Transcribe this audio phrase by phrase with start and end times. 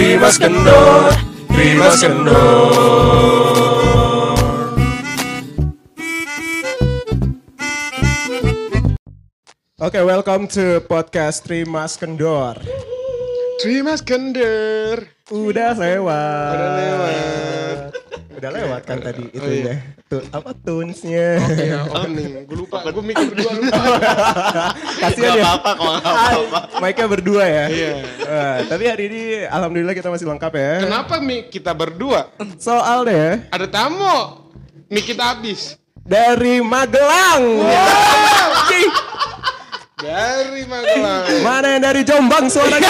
[0.00, 1.12] Trimas Kendor,
[1.52, 2.72] Trimas Kendor.
[9.76, 12.56] Oke, welcome to podcast Trimas Kendor.
[13.60, 15.04] Trimas Kender.
[15.28, 16.48] Udah lewat.
[16.56, 17.99] Udah lewat.
[18.40, 19.64] Udah lewat kan tadi itu Oh, iya.
[19.68, 19.76] ya.
[20.08, 21.36] Tuh, apa tunesnya?
[21.60, 22.48] Ya, opening.
[22.48, 22.80] Gue lupa.
[22.82, 23.80] Gue mikir berdua lupa.
[24.98, 25.44] Kasihan ya.
[25.44, 26.58] apa-apa kok apa-apa.
[26.80, 27.64] Mic-nya berdua ya.
[27.68, 27.92] Iya.
[28.18, 30.72] Wah, tapi hari ini alhamdulillah kita masih lengkap ya.
[30.82, 32.32] Kenapa Mi kita berdua?
[32.56, 34.40] Soal deh Ada tamu.
[34.88, 35.76] Mi kita habis.
[36.00, 37.44] dari Magelang.
[40.00, 41.24] Dari Magelang.
[41.44, 42.88] Mana yang dari Jombang suaranya?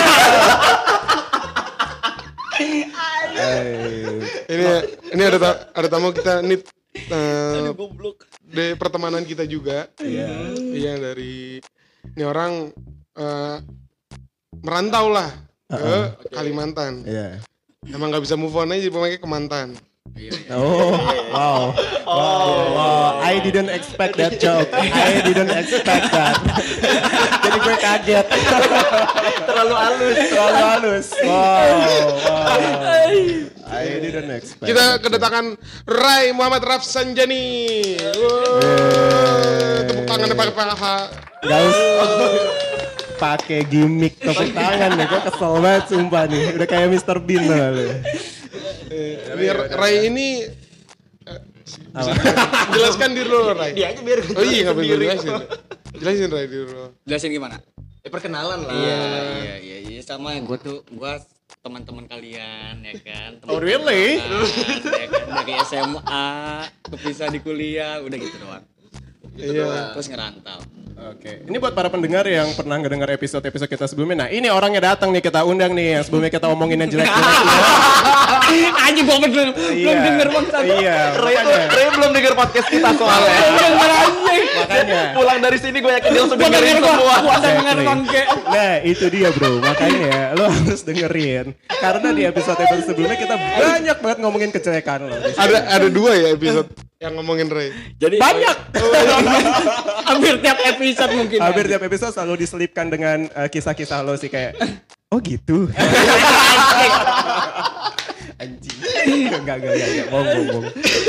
[3.33, 4.00] Eh,
[4.51, 4.67] ini
[5.15, 6.59] ini ada ta- ada tamu kita ini
[6.91, 7.71] eh,
[8.51, 9.87] dari pertemanan kita juga.
[10.03, 10.51] Iya.
[10.59, 11.63] Iya dari
[12.03, 12.75] ini orang
[13.15, 13.57] eh,
[14.61, 15.31] merantau lah
[15.71, 15.95] ke
[16.35, 17.07] Kalimantan.
[17.07, 17.39] Iya.
[17.95, 19.79] Emang nggak bisa move on aja pemakai ke mantan.
[20.51, 20.99] Oh,
[21.31, 21.71] wow.
[22.11, 23.23] Wow, wow.
[23.23, 24.67] I didn't expect that joke.
[24.75, 26.43] I didn't expect that.
[27.47, 28.27] Jadi gue kaget.
[29.49, 30.17] Terlalu halus.
[30.19, 31.09] Terlalu halus.
[31.23, 31.71] Wow,
[32.27, 32.59] wow.
[33.71, 34.67] I didn't expect.
[34.67, 35.55] Kita kedatangan
[35.87, 37.47] Rai Muhammad Rafsanjani.
[38.19, 38.59] Wow.
[39.87, 40.97] Tepuk tangan pakai paha.
[41.47, 42.31] Gak usah
[43.23, 45.07] pakai gimmick tepuk tangan nih.
[45.07, 46.59] Gue kesel banget sumpah nih.
[46.59, 47.23] Udah kayak Mr.
[47.23, 47.47] Bean.
[48.91, 49.47] Ini
[49.79, 50.29] Rai ini
[52.75, 53.73] jelaskan diri lo Rai.
[53.77, 55.33] Dia aja biar Oh iya boleh jelasin.
[55.97, 56.97] Jelasin Rai diri lo.
[57.05, 57.57] Jelasin gimana?
[58.01, 58.73] Eh, perkenalan lah.
[58.73, 61.13] Iya, iya, iya, iya sama gue tuh gue
[61.61, 63.31] teman-teman kalian ya kan.
[63.45, 64.17] Oh, really?
[64.17, 65.25] Teman-teman, ya kan?
[65.45, 66.29] Dari SMA,
[66.89, 68.65] kepisah di kuliah, udah gitu doang.
[69.37, 69.93] Iya.
[69.93, 70.61] Terus ngerantau.
[71.01, 74.27] Oke, ini buat para pendengar yang pernah ngedengar episode-episode kita sebelumnya.
[74.27, 77.41] Nah, ini orangnya datang nih kita undang nih yang sebelumnya kita omongin yang jelek-jelek.
[78.85, 83.33] Anjing gue belum belum denger bang Iya, Ray, belum denger podcast kita soalnya.
[84.61, 85.03] makanya.
[85.17, 87.15] Pulang dari sini gue yakin dia langsung dengerin denger semua.
[87.17, 87.77] gue ada denger.
[88.51, 91.47] Nah itu dia bro, makanya lo harus dengerin
[91.81, 96.69] Karena di episode-episode sebelumnya kita banyak banget ngomongin kejelekan lo Ada ada dua ya episode
[97.01, 97.73] yang ngomongin Ray.
[97.97, 98.57] Jadi Banyak!
[100.11, 101.39] hampir tiap episode mungkin.
[101.39, 104.55] Hampir tiap episode selalu diselipkan dengan eh, kisah-kisah lo sih kayak
[105.09, 105.67] Oh gitu?
[108.41, 110.67] Anjing Enggak, enggak, enggak, enggak, bohong, bohong, bohong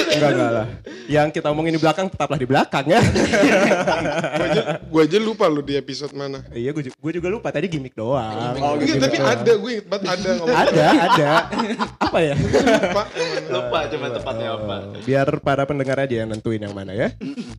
[0.10, 0.68] Enggak, enggak lah
[1.06, 5.62] Yang kita omongin di belakang tetaplah di belakang ya Gue aja, gua aja lupa lo
[5.62, 6.44] di episode mana.
[6.50, 9.32] Iya, gue juga, juga lupa, tadi gimmick doang Oh, Gimmick tapi doang.
[9.32, 11.32] ada gue inget banget ada ngomong Ada, ada
[12.02, 12.36] Apa ya?
[12.36, 13.04] lupa.
[13.48, 14.76] Lupa cuma tepatnya apa.
[15.02, 17.08] Biar para pendengar aja yang nentuin yang mana ya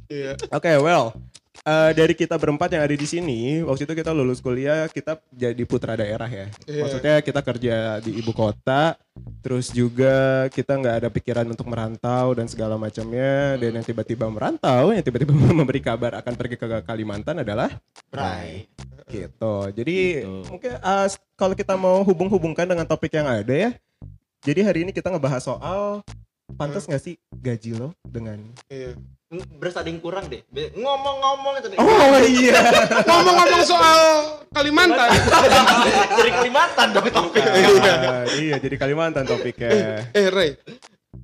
[0.07, 0.37] Iya.
[0.51, 1.17] Oke, well,
[1.63, 5.63] eh, dari kita berempat yang ada di sini, waktu itu kita lulus kuliah, kita jadi
[5.67, 6.47] putra daerah ya.
[6.67, 6.83] Iya.
[6.87, 8.99] Maksudnya kita kerja di ibu kota,
[9.41, 13.57] terus juga kita nggak ada pikiran untuk merantau dan segala macamnya.
[13.59, 17.71] Dan yang tiba-tiba merantau, yang tiba-tiba memberi kabar akan pergi ke Kalimantan adalah
[18.11, 18.67] Rai.
[19.07, 19.55] Gitu.
[19.77, 21.09] Jadi mungkin eh,
[21.39, 23.71] kalau kita mau hubung-hubungkan dengan topik yang ada ya.
[24.43, 26.03] Jadi hari ini kita ngebahas soal
[26.59, 28.99] pantas nggak sih gaji lo dengan Iya.
[29.33, 30.45] Berasa ada yang kurang deh.
[30.77, 31.79] Ngomong-ngomong itu deh.
[31.81, 31.89] Oh
[32.21, 32.61] iya.
[33.03, 34.01] Ngomong-ngomong soal
[34.53, 35.09] Kalimantan.
[36.21, 37.41] Dari Kalimantan dong topik.
[37.41, 39.69] Ah, iya jadi Kalimantan topiknya.
[40.13, 40.61] eh Ray,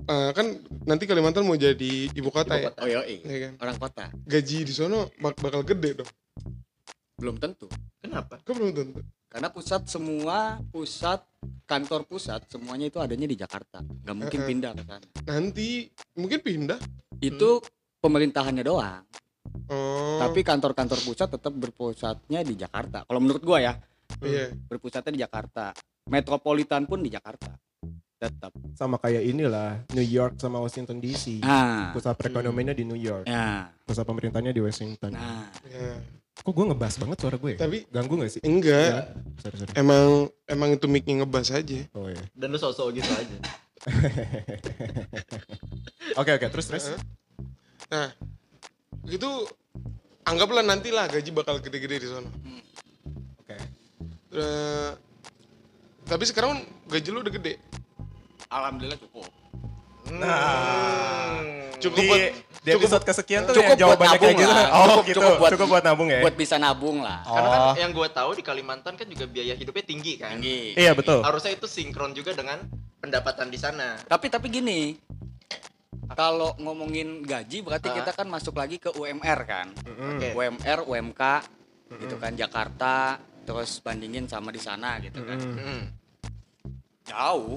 [0.09, 0.47] eh, kan
[0.83, 2.73] nanti Kalimantan mau jadi ibu kota ya.
[2.75, 3.21] Oh yoi.
[3.21, 3.53] Iya kan?
[3.61, 4.05] Orang kota.
[4.25, 6.11] Gaji di sono bak- bakal gede dong.
[7.15, 7.69] Belum tentu.
[8.01, 8.41] Kenapa?
[8.41, 9.01] Kok belum tentu?
[9.29, 11.21] Karena pusat semua pusat
[11.69, 13.85] kantor pusat semuanya itu adanya di Jakarta.
[13.85, 14.49] Nggak mungkin Heeh.
[14.49, 15.05] pindah ke sana.
[15.29, 15.69] Nanti
[16.17, 16.81] mungkin pindah.
[17.21, 17.61] Itu
[17.99, 19.03] pemerintahannya doang.
[19.69, 20.17] Oh.
[20.21, 23.05] Tapi kantor-kantor pusat tetap berpusatnya di Jakarta.
[23.05, 23.73] Kalau menurut gua ya,
[24.23, 24.55] iya.
[24.55, 25.75] berpusatnya di Jakarta.
[26.09, 27.53] Metropolitan pun di Jakarta.
[28.19, 28.51] Tetap.
[28.75, 31.45] Sama kayak inilah New York sama Washington DC.
[31.45, 33.71] Nah, Pusat perekonomiannya di New York, ya.
[33.87, 35.15] pusat pemerintahnya di Washington.
[35.15, 36.01] Nah, Ya.
[36.39, 37.51] Kok gue ngebas banget suara gue?
[37.55, 37.59] ya?
[37.59, 38.41] Tapi Ganggu gak sih?
[38.47, 39.11] enggak.
[39.43, 39.75] Sorry, sorry.
[39.75, 41.83] Emang emang itu mic ngebas aja.
[41.99, 42.23] Oh iya.
[42.31, 43.37] Dan lu sosok gitu aja.
[46.19, 46.85] Oke oke terus terus.
[47.89, 48.09] Nah,
[49.07, 49.31] itu
[50.23, 52.29] anggaplah nanti lah gaji bakal gede-gede di sono.
[53.39, 53.57] Oke.
[54.31, 54.91] Eh,
[56.05, 57.55] tapi sekarang gaji lu udah gede.
[58.49, 59.29] alhamdulillah cukup.
[60.11, 61.37] Nah,
[61.77, 62.21] Cukup di, buat
[62.59, 64.53] di episode kesekian tuh cukup jawabannya buat kayak nabung gitu.
[64.55, 64.67] lah.
[64.67, 65.19] Oh Cukup- gitu.
[65.21, 66.21] cukup buat- cukup buat nabung ya.
[66.25, 67.21] Buat bisa nabung lah.
[67.23, 67.75] Karena kan Oh.
[67.77, 70.33] yang gue tahu di Kalimantan kan juga biaya hidupnya tinggi kan.
[70.35, 70.73] Tinggi.
[70.75, 71.21] Iya betul.
[71.21, 72.65] Harusnya itu sinkron juga dengan
[72.99, 74.01] pendapatan di sana.
[74.03, 74.97] Tapi tapi gini,
[76.09, 77.95] kalau ngomongin gaji berarti Ah.
[77.97, 79.67] kita kan masuk lagi ke UMR kan.
[80.15, 80.33] Oke.
[80.33, 81.23] UMR, UMK
[81.97, 85.39] gitu kan Jakarta terus bandingin sama di sana gitu kan.
[85.39, 85.83] Hmm.
[87.03, 87.57] Ya jauh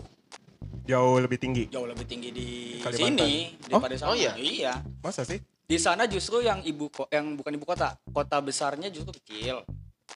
[0.82, 1.68] Jauh lebih tinggi.
[1.68, 2.50] jauh lebih tinggi di
[2.80, 3.20] Kalimantan.
[3.20, 4.34] sini daripada sana Oh, iya?
[4.36, 5.38] iya Masa sih?
[5.62, 9.62] di sana justru yang ibu ko- yang bukan ibu kota kota besarnya justru kecil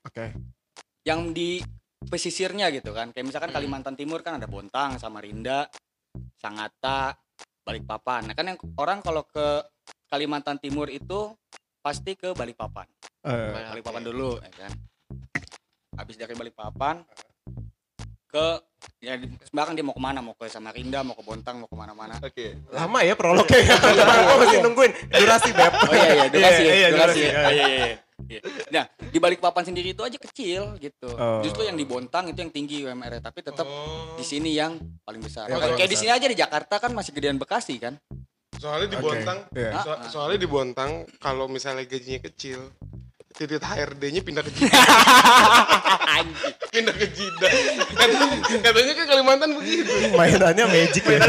[0.02, 0.32] Oke.
[1.02, 1.60] yang di
[2.02, 3.56] pesisirnya gitu kan kayak misalkan Hmm.
[3.56, 5.68] Kalimantan Timur kan ada Bontang Samarinda
[6.34, 7.12] Sangatta
[7.66, 8.30] Balikpapan.
[8.30, 9.66] Nah kan yang orang kalau ke
[10.06, 11.34] Kalimantan Timur itu
[11.82, 12.86] pasti ke Balikpapan.
[13.26, 14.72] Eh, Balikpapan dulu ya kan?
[15.98, 17.02] Habis dari Balikpapan
[18.30, 18.46] ke
[18.96, 21.74] ya di- sembarang dia mau ke mana mau ke Samarinda mau ke Bontang mau ke
[21.74, 22.56] mana-mana Oke.
[22.68, 23.74] lama ya prolognya ya.
[23.76, 25.72] Gue masih nungguin durasi beb.
[25.76, 27.28] oh iya iya durasi Iya, iya, durasi durasi, ya.
[27.28, 27.38] iya.
[27.38, 27.96] Oh, iya, iya, iya.
[28.26, 28.40] Iya.
[28.72, 31.08] Nah, di Balikpapan sendiri itu aja kecil gitu.
[31.10, 31.40] Oh.
[31.40, 34.16] Justru yang di Bontang itu yang tinggi UMR tapi tetap Oh.
[34.16, 35.44] di sini yang paling besar.
[35.44, 37.94] Yang Kayak paling kayak di sini aja di Jakarta kan masih gedean Bekasi kan.
[38.56, 39.70] Soalnya di Oke, Bontang, iya.
[39.70, 42.72] Ah, so- soalnya di Bontang kalau misalnya gajinya kecil,
[43.36, 44.72] titik HRD-nya pindah ke Jidah.
[46.72, 47.52] pindah ke Jidah.
[48.64, 49.92] Katanya, ke Kalimantan begitu.
[50.16, 51.20] Mainannya magic ya.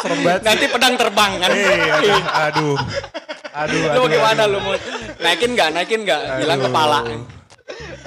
[0.00, 0.40] Serem banget.
[0.40, 1.52] Nanti pedang terbang kan.
[1.52, 2.16] Iya,
[2.48, 2.80] aduh.
[3.52, 4.08] Aduh, lu aduh.
[4.08, 4.56] gimana aduh.
[4.56, 4.72] lu mau
[5.20, 6.72] naikin nggak naikin nggak hilang Aduh.
[6.72, 7.00] kepala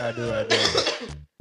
[0.02, 0.62] Aduh, aduh.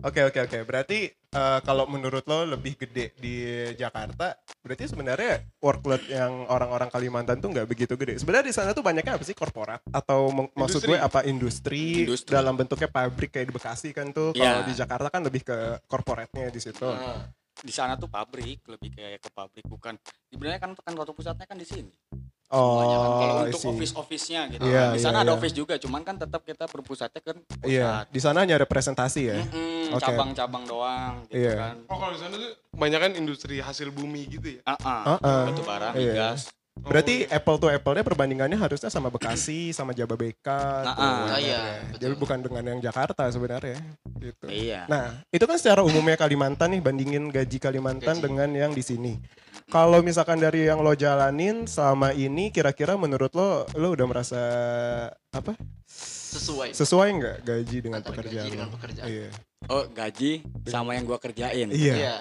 [0.05, 0.59] Oke, oke, oke.
[0.69, 3.35] Berarti eh, kalau menurut lo lebih gede di
[3.75, 8.17] Jakarta, berarti sebenarnya workload yang orang-orang Kalimantan tuh nggak begitu gede.
[8.17, 10.91] Sebenarnya di sana tuh banyaknya apa sih korporat atau meng- maksud Industri.
[10.91, 12.31] gue apa industri, Industri.
[12.31, 14.31] dalam bentuknya pabrik kayak di Bekasi kan tuh.
[14.33, 14.65] Kalau Iya.
[14.65, 16.87] di Jakarta kan lebih ke korporatnya di situ.
[17.55, 19.95] di sana tuh pabrik lebih kayak ke pabrik bukan
[20.27, 21.87] sebenarnya kan kantor pusatnya kan di sini
[22.56, 23.11] Semuanya kan.
[23.15, 23.71] kalau untuk see.
[23.71, 25.37] office office-nya gitu Iya, di sana iya, ada iya.
[25.37, 29.39] office juga cuman kan tetap kita berpusatnya kan pusat Iya, di sana hanya representasi ya.
[29.41, 30.01] Mm-mm, Oke.
[30.01, 31.55] cabang-cabang doang gitu Iya.
[31.59, 34.61] kan Oh kalau di sana tuh banyak kan industri hasil bumi gitu ya.
[34.65, 35.03] Ah, ah.
[35.15, 35.43] Ah-ah.
[35.49, 36.12] batu bara Iya.
[36.12, 40.83] migas Berarti apple to apple-nya perbandingannya harusnya sama Bekasi, sama Jababeka.
[40.83, 41.15] Nah, tuh, ah.
[41.31, 41.79] Ah, iya, sebenarnya.
[41.87, 42.01] betul.
[42.03, 43.79] Jadi bukan dengan yang Jakarta sebenarnya.
[44.19, 44.47] Gitu.
[44.51, 48.25] iya Nah, itu kan secara umumnya Kalimantan nih bandingin gaji Kalimantan Gaji.
[48.27, 49.15] dengan yang di sini.
[49.67, 54.41] Kalau misalkan dari yang lo jalanin selama ini kira-kira menurut lo lo udah merasa
[55.31, 55.57] apa?
[56.35, 56.71] Sesuai.
[56.71, 58.43] Sesuai nggak gaji dengan Antara pekerjaan?
[58.43, 59.07] gaji dengan pekerjaan.
[59.07, 59.29] Iya.
[59.65, 60.33] oh gaji
[60.67, 61.95] sama yang gua kerjain Iya.
[61.97, 62.17] Iya.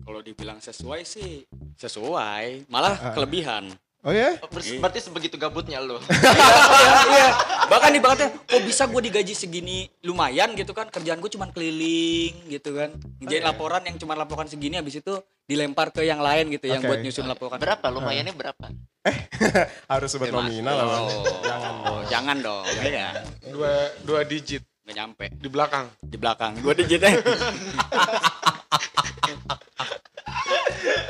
[0.00, 1.42] kalau dibilang sesuai sih
[1.74, 3.12] sesuai malah Ah.
[3.12, 3.72] kelebihan
[4.04, 4.36] Oh ya?
[4.38, 5.96] Oh, ber- Berarti sebegitu gabutnya lo.
[6.12, 7.28] iya, iya.
[7.64, 12.70] bahkan ibaratnya kok bisa gue digaji segini lumayan gitu kan kerjaan gue cuman keliling gitu
[12.70, 13.48] kan ngerjain Oke.
[13.48, 15.10] laporan yang cuma laporan segini habis itu
[15.42, 17.88] dilempar ke yang lain gitu yang buat nyusun laporan Berapa?
[17.88, 18.64] Lumayannya berapa?
[19.90, 20.86] Harus sebut Eh, nominal lah.
[21.00, 23.08] Oh, jangan dong jangan dong ya
[23.46, 23.70] Dua
[24.02, 25.86] dua digit nggak nyampe di belakang.
[25.98, 27.16] di belakang gue digitnya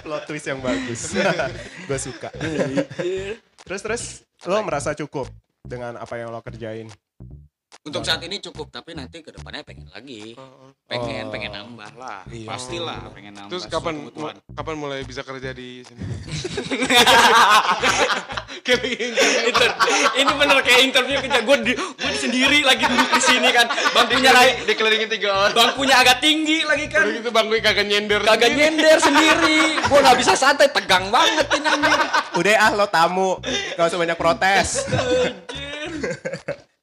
[0.05, 1.17] Plot twist yang bagus.
[1.89, 2.29] Gue suka.
[3.65, 4.03] terus terus
[4.45, 5.27] lo merasa cukup
[5.65, 6.93] dengan apa yang lo kerjain?
[7.83, 10.33] Untuk saat ini cukup tapi nanti ke depannya pengen lagi
[10.85, 11.29] pengen Oh.
[11.29, 12.47] pengen nambah lah Iya.
[12.47, 14.35] pastilah pengen nambah Terus kapan kebutuhan.
[14.49, 16.03] kapan mulai bisa kerja di sini?
[20.15, 23.67] Ini bener kayak interview kerja gue di, gue di sendiri lagi duduk di sini kan
[23.93, 25.53] bangkunya naik Dikelilingin tiga orang.
[25.53, 28.21] bangkunya agak tinggi lagi kan Udah gitu bangku kagak nyender.
[28.23, 28.57] kagak sendiri.
[28.57, 31.69] nyender sendiri gue nggak bisa santai tegang banget ini
[32.35, 33.37] Udah ah lo tamu,
[33.77, 34.81] gak usah banyak protes.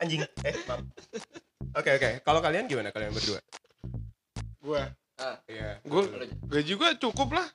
[0.01, 0.25] Anjing.
[0.41, 0.53] Eh.
[1.91, 2.11] Oke oke.
[2.23, 3.39] Kalau kalian gimana kalian berdua?
[4.63, 4.87] Gua,
[5.19, 5.83] Ah, Iya.
[5.83, 6.07] gua
[6.47, 7.47] gaji gua cukup lah.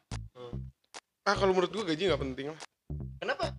[1.24, 2.60] Ah kalau menurut gua gaji nggak penting lah.
[3.16, 3.56] Kenapa?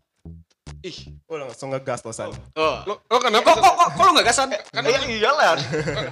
[0.86, 2.30] Ih, Oh langsung ngegas lo san.
[2.30, 2.78] oh.
[2.86, 3.50] lo, lo kenapa?
[3.50, 5.58] kok kok kok kok lu nggak gasan Kan iya iyalah.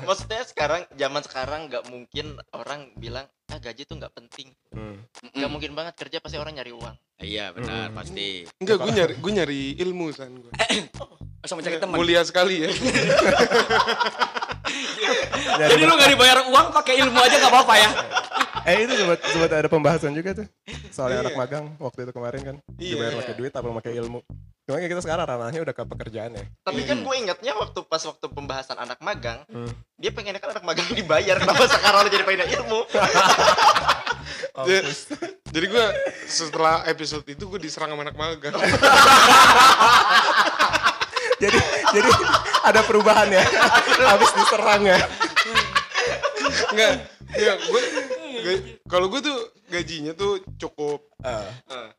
[0.01, 4.49] Maksudnya sekarang zaman sekarang nggak mungkin orang bilang ah gaji tuh nggak penting.
[4.73, 4.97] Hmm.
[5.31, 6.97] Nggak mungkin banget kerja pasti orang nyari uang.
[7.21, 10.51] iya benar pasti Enggak, gue nyari gue nyari ilmu san gua.
[11.47, 12.69] sama cari teman Mulia sekali ya.
[15.57, 17.89] jadi lu nggak dibayar uang pakai ilmu aja nggak apa-apa ya
[18.65, 20.49] Eh itu sempat sempat ada pembahasan juga tuh.
[20.89, 21.25] Soalnya Iya.
[21.29, 22.55] anak magang waktu itu kemarin kan.
[22.81, 23.19] Iya, Dibayar iya.
[23.21, 24.19] pakai duit apa pakai ilmu.
[24.65, 26.41] Cuma kayak kita sekarang ranahnya udah ke pekerjaan ya.
[26.65, 29.69] Tapi kan gue ingatnya waktu pas waktu pembahasan anak magang, Hmm.
[29.93, 31.37] dia pengennya kan anak magang dibayar.
[31.37, 32.79] Kenapa sekarang lo jadi pengen ilmu?
[34.55, 34.81] Oh, Ja-
[35.51, 35.85] Jadi gue
[36.25, 38.55] setelah episode itu gue diserang sama anak magang.
[41.37, 41.59] jadi
[41.91, 42.09] jadi
[42.65, 43.43] ada perubahan ya.
[44.11, 44.97] Habis diserang ya.
[46.71, 46.93] Enggak,
[47.31, 47.81] ya gue
[48.85, 51.05] kalau gue tuh gajinya tuh cukup.
[51.19, 51.89] Ah, Eh,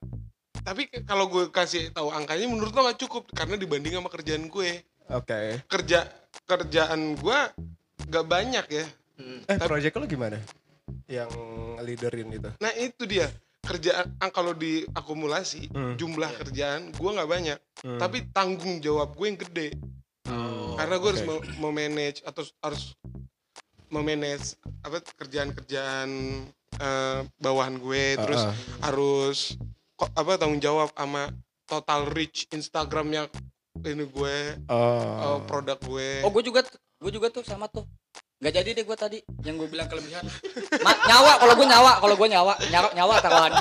[0.62, 4.70] tapi kalau gue kasih tahu angkanya menurut lo gak cukup karena dibanding sama kerjaan gue.
[5.08, 5.62] Oke.
[5.66, 6.06] Kerja
[6.42, 7.38] kerjaan gue
[8.04, 8.86] gak banyak ya.
[9.16, 9.40] Hmm.
[9.46, 10.38] Eh project lo gimana?
[11.06, 11.30] Yang
[11.80, 12.50] leaderin itu.
[12.58, 13.26] Nah itu dia
[13.62, 15.94] kerjaan ah, kalau diakumulasi Hmm.
[15.94, 17.98] jumlah kerjaan gue nggak banyak Hmm.
[17.98, 19.68] tapi tanggung jawab gue yang gede
[20.76, 21.48] karena gue harus oke.
[21.56, 22.92] mau manage atau harus
[23.86, 26.10] memanage apa kerjaan-kerjaan
[26.76, 28.54] eh, bawahan gue terus Ah, ah.
[28.84, 29.54] harus
[29.94, 31.30] kok apa tanggung jawab sama
[31.64, 33.30] total reach Instagramnya
[33.82, 35.38] ini gue Oh.
[35.38, 36.66] eh, produk gue Oh gue juga
[36.96, 37.84] gue juga tuh sama tuh.
[38.36, 40.20] Gak jadi deh gue tadi yang gue bilang kelebihan.
[40.84, 43.52] Ma- nyawa kalau gue nyawa kalau gue nyawa nyawa nyawa taruhan.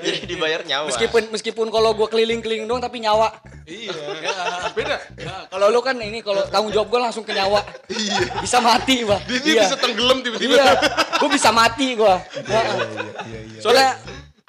[0.00, 0.88] Jadi dibayar nyawa.
[0.88, 3.36] Meskipun meskipun kalau gue keliling-keliling doang tapi nyawa.
[3.64, 3.92] iya
[4.72, 7.60] beda Nah, kalau lu kan ini kalau tanggung jawab gue langsung ke nyawa.
[8.40, 9.20] Bisa mati bah.
[9.28, 10.72] dia, dia bisa tenggelam tiba-tiba Iya.
[11.20, 12.14] Gue bisa mati gue.
[12.48, 12.60] Iya,
[13.28, 13.60] iya, iya.
[13.60, 14.00] Soalnya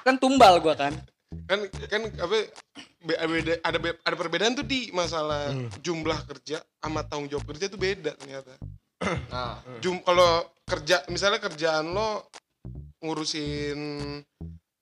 [0.01, 0.95] kan tumbal gue kan.
[1.45, 1.59] kan
[1.91, 2.47] kan apa
[3.03, 7.75] be- beda ada ada perbedaan tuh di masalah jumlah kerja sama tanggung jawab kerja tuh
[7.75, 8.55] beda ternyata
[9.03, 12.31] Nah, Jum kalau kerja misalnya kerjaan lo
[12.99, 13.79] ngurusin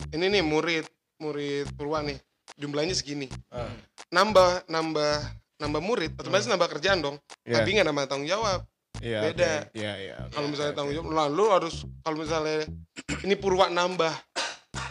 [0.09, 0.85] ini nih murid
[1.19, 2.15] murid Purwa nih
[2.55, 3.67] jumlahnya segini Ah.
[4.09, 5.13] nambah nambah
[5.57, 7.59] nambah murid otomatis nambah kerjaan dong Iya.
[7.59, 8.61] tapi nggak nambah tanggung jawab
[9.03, 9.51] Iya, beda.
[9.67, 9.75] oke.
[9.75, 10.15] Iya, iya.
[10.21, 12.59] oke, kalau misalnya tanggung jawab lalu harus kalau misalnya
[13.25, 14.13] ini Purwa nambah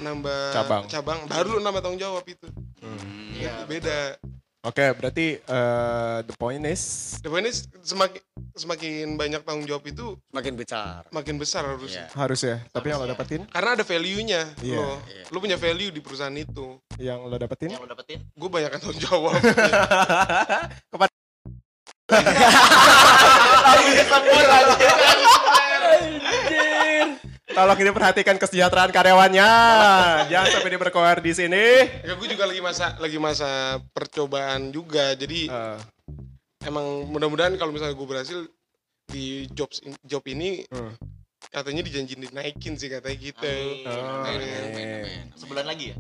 [0.02, 0.82] nambah Cabang.
[0.86, 2.48] cabang baru nambah tanggung jawab itu
[3.32, 3.64] iya.
[3.64, 4.18] beda
[4.62, 8.22] Oke, berarti eh, the point is The point is semakin
[8.54, 11.02] semakin banyak tanggung jawab itu Makin besar.
[11.10, 12.06] makin besar harusnya.
[12.06, 12.14] Iya.
[12.14, 12.62] harus ya.
[12.70, 15.02] Tapi yang lo dapetin, Karena ada value-nya Iya, lo.
[15.04, 15.22] iya.
[15.28, 16.78] Lo punya value di perusahaan itu.
[16.94, 18.18] yang lo dapetin Yang lo dapetin?
[18.32, 19.34] Gue banyak tanggung jawab.
[27.52, 29.50] Tolong ini perhatikan kesejahteraan karyawannya.
[30.32, 31.64] Jangan sampai dia berkoar di sini.
[32.00, 33.50] ya gue juga lagi masa lagi masa
[33.92, 35.12] percobaan juga.
[35.12, 35.78] Jadi Eh,
[36.64, 38.38] emang mudah-mudahan kalau misalnya gue berhasil
[39.04, 40.96] di jobs job ini Hmm.
[41.48, 43.44] katanya dijanjiin dinaikin sih katanya gitu.
[43.44, 43.84] Amin.
[43.84, 44.40] Oh, Amin.
[45.02, 45.24] amin.
[45.36, 45.96] Sebulan lagi ya?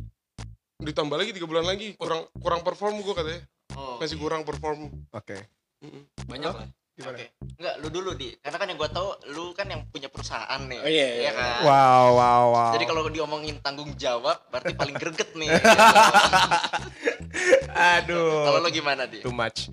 [0.78, 3.42] Ditambah lagi tiga bulan lagi kurang kurang perform gue katanya.
[3.72, 4.88] Oh, Masih kurang perform.
[5.10, 5.36] Oke.
[5.80, 6.08] Mm-mm.
[6.24, 6.68] Banyak lah.
[6.92, 7.16] Gimana?
[7.16, 7.26] Oke.
[7.56, 8.28] Enggak, lu dulu di.
[8.36, 10.80] Karena kan yang gua tahu lu kan yang punya perusahaan nih.
[10.80, 11.30] Oh, iya, iya.
[11.32, 11.64] kan?
[11.64, 12.72] Wow, wow, wow.
[12.76, 15.48] Jadi kalau diomongin tanggung jawab berarti paling greget nih.
[17.96, 18.44] aduh.
[18.44, 19.24] kalau lu gimana, Di?
[19.24, 19.72] too much.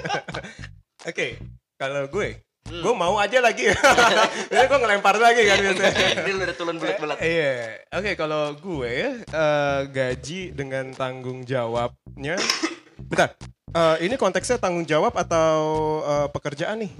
[1.08, 1.36] Oke,
[1.76, 2.78] kalau gue, Hmm.
[2.78, 3.68] gue mau aja lagi.
[4.48, 6.24] Biasanya gue ngelempar lagi kan biasanya.
[6.24, 7.18] Ini lu udah tulen bulat-bulat.
[7.18, 7.54] Iya,
[7.90, 12.38] oke kalau gue eh, gaji dengan tanggung jawabnya,
[13.10, 13.34] bentar,
[13.72, 15.60] eh, ini konteksnya tanggung jawab atau
[16.02, 16.92] eh, pekerjaan nih?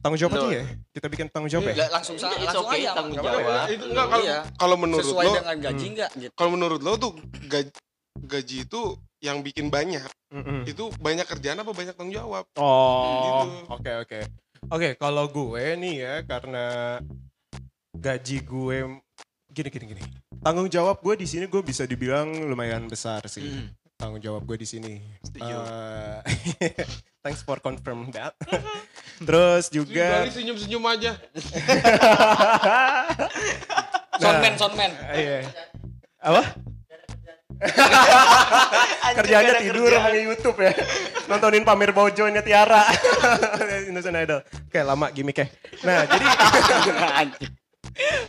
[0.00, 0.50] Tanggung jawab aja No.
[0.50, 0.64] ya?
[0.90, 1.74] Kita bikin tanggung jawab ya?
[1.74, 2.90] Enggak langsung sa- It's langsung okay, aja.
[2.94, 3.44] tanggung Nggak jawab.
[3.44, 3.68] apa-apa.
[3.68, 4.38] Itu enggak kalau Iya.
[4.56, 5.92] kalau menurut Sesuai lo dengan gaji Hmm.
[5.92, 6.32] enggak gitu.
[6.34, 7.12] kalau menurut lo tuh
[7.44, 7.70] gaji
[8.20, 8.80] gaji itu
[9.20, 10.64] yang bikin banyak Mm-mm.
[10.64, 13.48] itu banyak kerjaan apa banyak tanggung jawab Oh, Gitu.
[13.70, 14.20] oke oke.
[14.70, 16.96] Oke, kalau gue nih ya karena
[17.90, 18.76] gaji gue
[19.48, 20.02] gini gini gini.
[20.38, 23.44] Tanggung jawab gue di sini gue bisa dibilang lumayan besar sih.
[23.44, 23.68] Hmm.
[24.00, 24.96] Tanggung jawab gue di sini.
[25.20, 25.60] Setuju.
[25.60, 26.16] Eh,
[27.24, 28.32] thanks for confirm that.
[29.28, 31.20] Terus juga Balik senyum senyum aja
[34.20, 34.92] Soundman, soundman.
[35.12, 35.44] iya.
[36.20, 36.42] Apa?
[39.20, 40.08] Kerjanya tidur kerjaan.
[40.08, 40.72] main YouTube ya.
[41.28, 42.88] Nontonin pamer bojonya Tiara.
[43.84, 44.40] Indonesian Idol.
[44.44, 45.48] Oke, lama gimmicknya.
[45.84, 46.24] Nah, jadi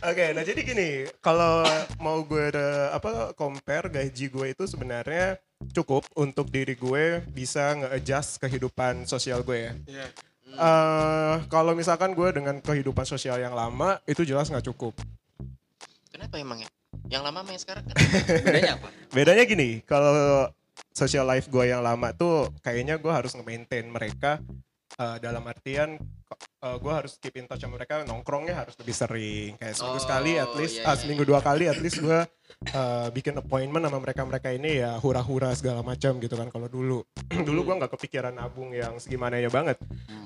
[0.04, 0.88] Oke, nah jadi gini,
[1.24, 1.64] kalau
[2.02, 8.42] mau gue ada, apa compare gaji gue itu sebenarnya cukup untuk diri gue bisa nge-adjust
[8.42, 9.72] kehidupan sosial gue ya.
[9.86, 10.06] Iya.
[10.52, 14.92] Eh, kalau misalkan gue dengan kehidupan sosial yang lama itu jelas nggak cukup.
[16.12, 16.68] Kenapa emangnya?
[17.08, 17.94] Yang lama sama yang sekarang kan?
[18.44, 18.88] Bedanya apa?
[19.16, 20.12] Bedanya gini, kalau
[20.92, 24.44] social life gue yang lama tuh kayaknya gue harus nge-maintain mereka
[25.00, 25.96] eh, dalam artian
[26.62, 30.32] gue harus keep in touch sama mereka nongkrongnya harus lebih sering kayak seminggu Oh, sekali
[30.38, 32.18] at least iya, ah, iya, seminggu dua kali at least gue
[32.70, 36.48] eh, bikin appointment sama mereka mereka ini ya hura-hura segala macam gitu kan.
[36.54, 37.02] Kalau dulu
[37.48, 39.80] dulu gue nggak kepikiran nabung yang segimana ya banget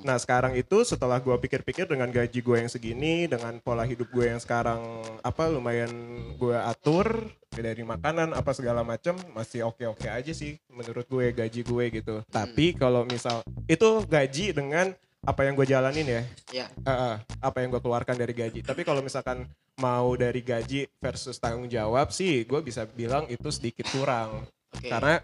[0.05, 4.29] nah sekarang itu setelah gue pikir-pikir dengan gaji gue yang segini dengan pola hidup gue
[4.29, 4.79] yang sekarang
[5.25, 5.89] apa lumayan
[6.37, 11.85] gue atur dari makanan apa segala macam masih oke-oke aja sih menurut gue gaji gue
[11.89, 12.15] gitu.
[12.29, 14.93] Tapi kalau misal itu gaji dengan
[15.25, 16.21] apa yang gue jalanin ya
[16.53, 16.67] Iya.
[16.71, 18.59] Eh, eh, apa yang gue keluarkan dari gaji.
[18.63, 19.49] Tapi kalau misalkan
[19.81, 24.45] mau dari gaji versus tanggung jawab sih, gue bisa bilang itu sedikit kurang.
[24.73, 24.87] Oke.
[24.87, 25.19] Karena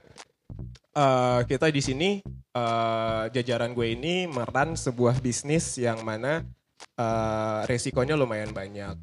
[0.93, 2.09] eh, kita di sini
[2.53, 6.43] eh, jajaran gue ini meran sebuah bisnis yang mana
[6.97, 8.97] eh, resikonya lumayan banyak.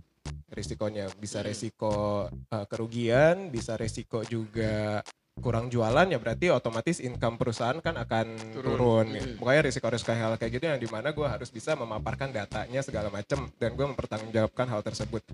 [0.50, 5.00] Risikonya bisa resiko eh, kerugian, bisa resiko juga
[5.40, 9.24] kurang jualan ya berarti otomatis income perusahaan kan akan turun, ya.
[9.40, 13.48] Makanya risiko-risiko hal kayak gitu yang di mana gue harus bisa memaparkan datanya segala macam
[13.56, 15.24] dan gue mempertanggungjawabkan hal tersebut.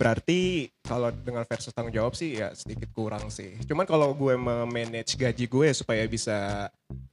[0.00, 3.60] Berarti kalau dengan versus tanggung jawab sih ya sedikit kurang sih.
[3.68, 6.66] Cuman kalau gue memanage gaji gue supaya bisa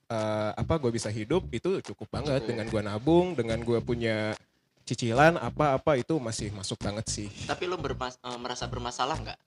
[0.08, 4.32] eh, apa gue bisa hidup itu cukup banget dengan gue nabung, dengan gue punya
[4.88, 9.40] cicilan apa-apa itu masih masuk banget sih Tapi lo bermas- eh, merasa bermasalah nggak?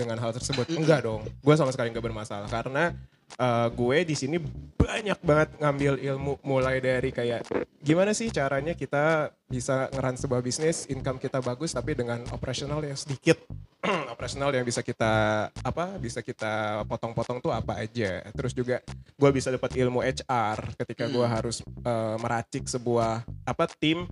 [0.00, 0.64] Dengan hal tersebut.
[0.72, 2.96] Enggak dong, gue sama sekali nggak bermasalah karena
[3.36, 4.40] uh, gue di sini
[4.80, 7.44] banyak banget ngambil ilmu mulai dari kayak
[7.84, 12.96] gimana sih caranya kita bisa ngeran sebuah bisnis, income kita bagus tapi dengan operasional yang
[12.96, 13.36] sedikit.
[14.12, 18.24] operasional yang bisa kita apa bisa kita potong-potong tuh apa aja.
[18.32, 18.84] Terus juga
[19.16, 24.04] gue bisa dapat ilmu HR ketika gue harus uh, meracik sebuah apa tim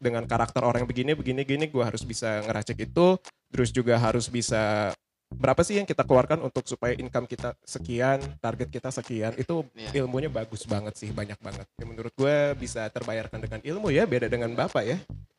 [0.00, 3.20] dengan karakter orang yang begini begini gini gue harus bisa ngeracik itu
[3.52, 4.94] terus juga harus bisa
[5.34, 10.00] berapa sih yang kita keluarkan untuk supaya income kita sekian target kita sekian itu Iya.
[10.00, 14.26] ilmunya bagus banget sih banyak banget ya, menurut gue bisa terbayarkan dengan ilmu ya beda
[14.26, 14.98] dengan bapak ya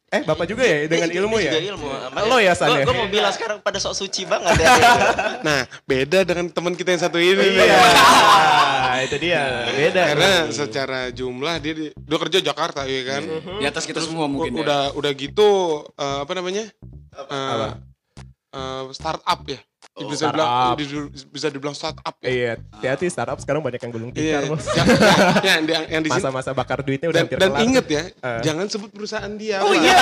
[0.09, 1.87] eh bapak juga ya dengan Dia juga- ilmu dia ya juga ilmu.
[2.23, 2.85] Lo ya, San, ya?
[2.85, 4.69] Gue mau bilang sekarang pada sok suci banget ya.
[5.41, 7.33] Nah, beda dengan teman kita yang satu ini.
[7.33, 9.01] iya nih.
[9.03, 10.53] itu dia beda Karena nih.
[10.53, 13.21] secara jumlah dia di, dia kerja Jakarta ya kan.
[13.57, 14.61] Di atas kita semua mungkin ya.
[14.61, 15.49] udah udah gitu
[15.91, 16.69] eh, apa namanya?
[17.09, 17.67] Eh, Apa?
[18.53, 19.57] eh, startup ya.
[19.95, 20.73] Oh, bisa startup.
[20.73, 22.27] dibilang di- bisa dibilang startup ya.
[22.27, 24.41] iya hati-hati startup sekarang banyak yang gulung Iya.
[24.41, 24.83] tikar bos Ya, ya,
[25.45, 28.03] yang, yang, yang di sini masa-masa bakar duitnya udah dan, hampir dan kelar inget ya,
[28.09, 28.39] Eh.
[28.41, 29.57] jangan sebut perusahaan dia.
[29.59, 29.77] Oh Pak.
[29.79, 29.95] iya.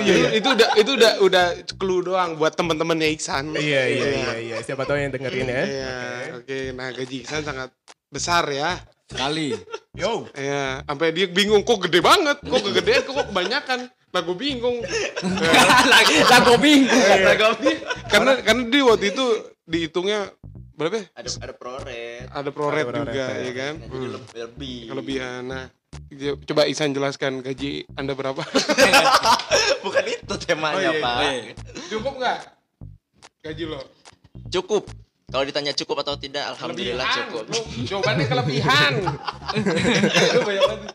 [0.00, 3.52] Itu, itu udah itu udah udah clue doang buat teman-temannya Iksan.
[3.54, 5.94] iya iya iya iya siapa tahu yang dengerin ya Iya,
[6.34, 6.58] oke.
[6.72, 7.68] Nah, gaji Iksan sangat
[8.08, 8.80] besar ya.
[9.10, 9.48] Sekali.
[9.90, 13.80] yo Iya, sampai dia bingung kok gede banget, kok kegedean, kok kebanyakan.
[14.10, 14.78] Nah, gue bingung.
[15.90, 16.00] Lah
[16.40, 17.10] gue bingung.
[18.06, 19.24] karena karena dia waktu itu
[19.66, 20.30] dihitungnya
[20.74, 21.04] berapa ya?
[21.12, 22.24] ada ada proret.
[22.26, 23.44] Ada proret proret, juga, ya.
[23.44, 23.74] ya kan?
[23.76, 24.08] Nah, Hmm.
[24.08, 24.38] lebih.
[24.40, 24.78] lebih.
[24.88, 25.42] Kelebihan.
[25.44, 25.64] Nah,
[26.42, 28.42] coba Iksan jelaskan gaji Anda berapa?
[29.84, 31.16] Bukan itu temanya, Oh, iya, Pak.
[31.20, 31.52] iya.
[31.88, 32.38] Cukup nggak?
[33.42, 33.80] Gaji lo?
[34.48, 34.84] Cukup.
[35.30, 37.24] Kalau ditanya cukup atau tidak, alhamdulillah Kelebihan.
[37.24, 37.44] cukup.
[37.46, 38.92] Lu jawabannya kelebihan.
[40.34, 40.92] Lu banyak banget.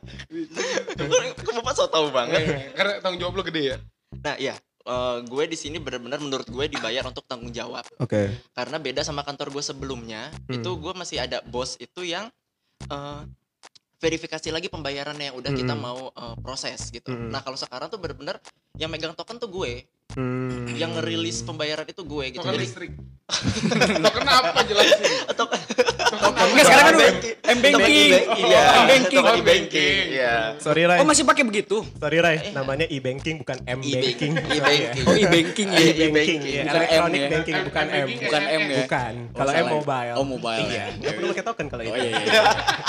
[1.37, 2.41] Kok Bapak so tahu banget.
[2.41, 3.77] Iya, Karena tanggung jawab lo gede ya.
[4.17, 4.55] Nah, iya.
[4.81, 7.81] Eh, gue di sini benar-benar menurut gue dibayar untuk tanggung jawab.
[7.97, 8.21] oke
[8.51, 10.55] Karena beda sama kantor gue sebelumnya, Hmm.
[10.55, 12.29] itu gue masih ada bos itu yang
[12.85, 13.21] eh,
[13.97, 15.81] verifikasi lagi pembayarannya yang udah kita Hmm.
[15.81, 17.09] mau eh, proses gitu.
[17.09, 17.33] Hmm.
[17.33, 18.37] Nah, kalau sekarang tuh benar-benar
[18.75, 20.63] yang megang token tuh gue, Hmm.
[20.71, 22.39] yang ngerilis pembayaran itu gue gitu.
[22.39, 22.91] Token Jadi listrik.
[24.05, 25.11] Token apa jelasin?
[25.27, 25.45] atau
[26.45, 27.11] Enggak sekarang kan udah
[27.45, 28.09] M-banking.
[28.37, 29.17] Iya, M-banking.
[29.19, 30.03] token e-banking.
[30.13, 30.35] Iya.
[30.57, 31.83] sorry Rai Oh masih pakai begitu?
[31.95, 35.03] sorry Rai namanya e-banking bukan m-banking E-banking.
[35.03, 35.79] Oh e-banking ya.
[35.99, 36.63] e-banking ya.
[36.63, 37.29] Bukan M electronic ya.
[37.29, 38.75] banking bukan M Bukan M ya.
[38.79, 40.85] bukan Oh, kalau M mobile Oh, mobile, iya ya.
[40.95, 42.41] nggak perlu pakai token kalau Oh itu iya iya.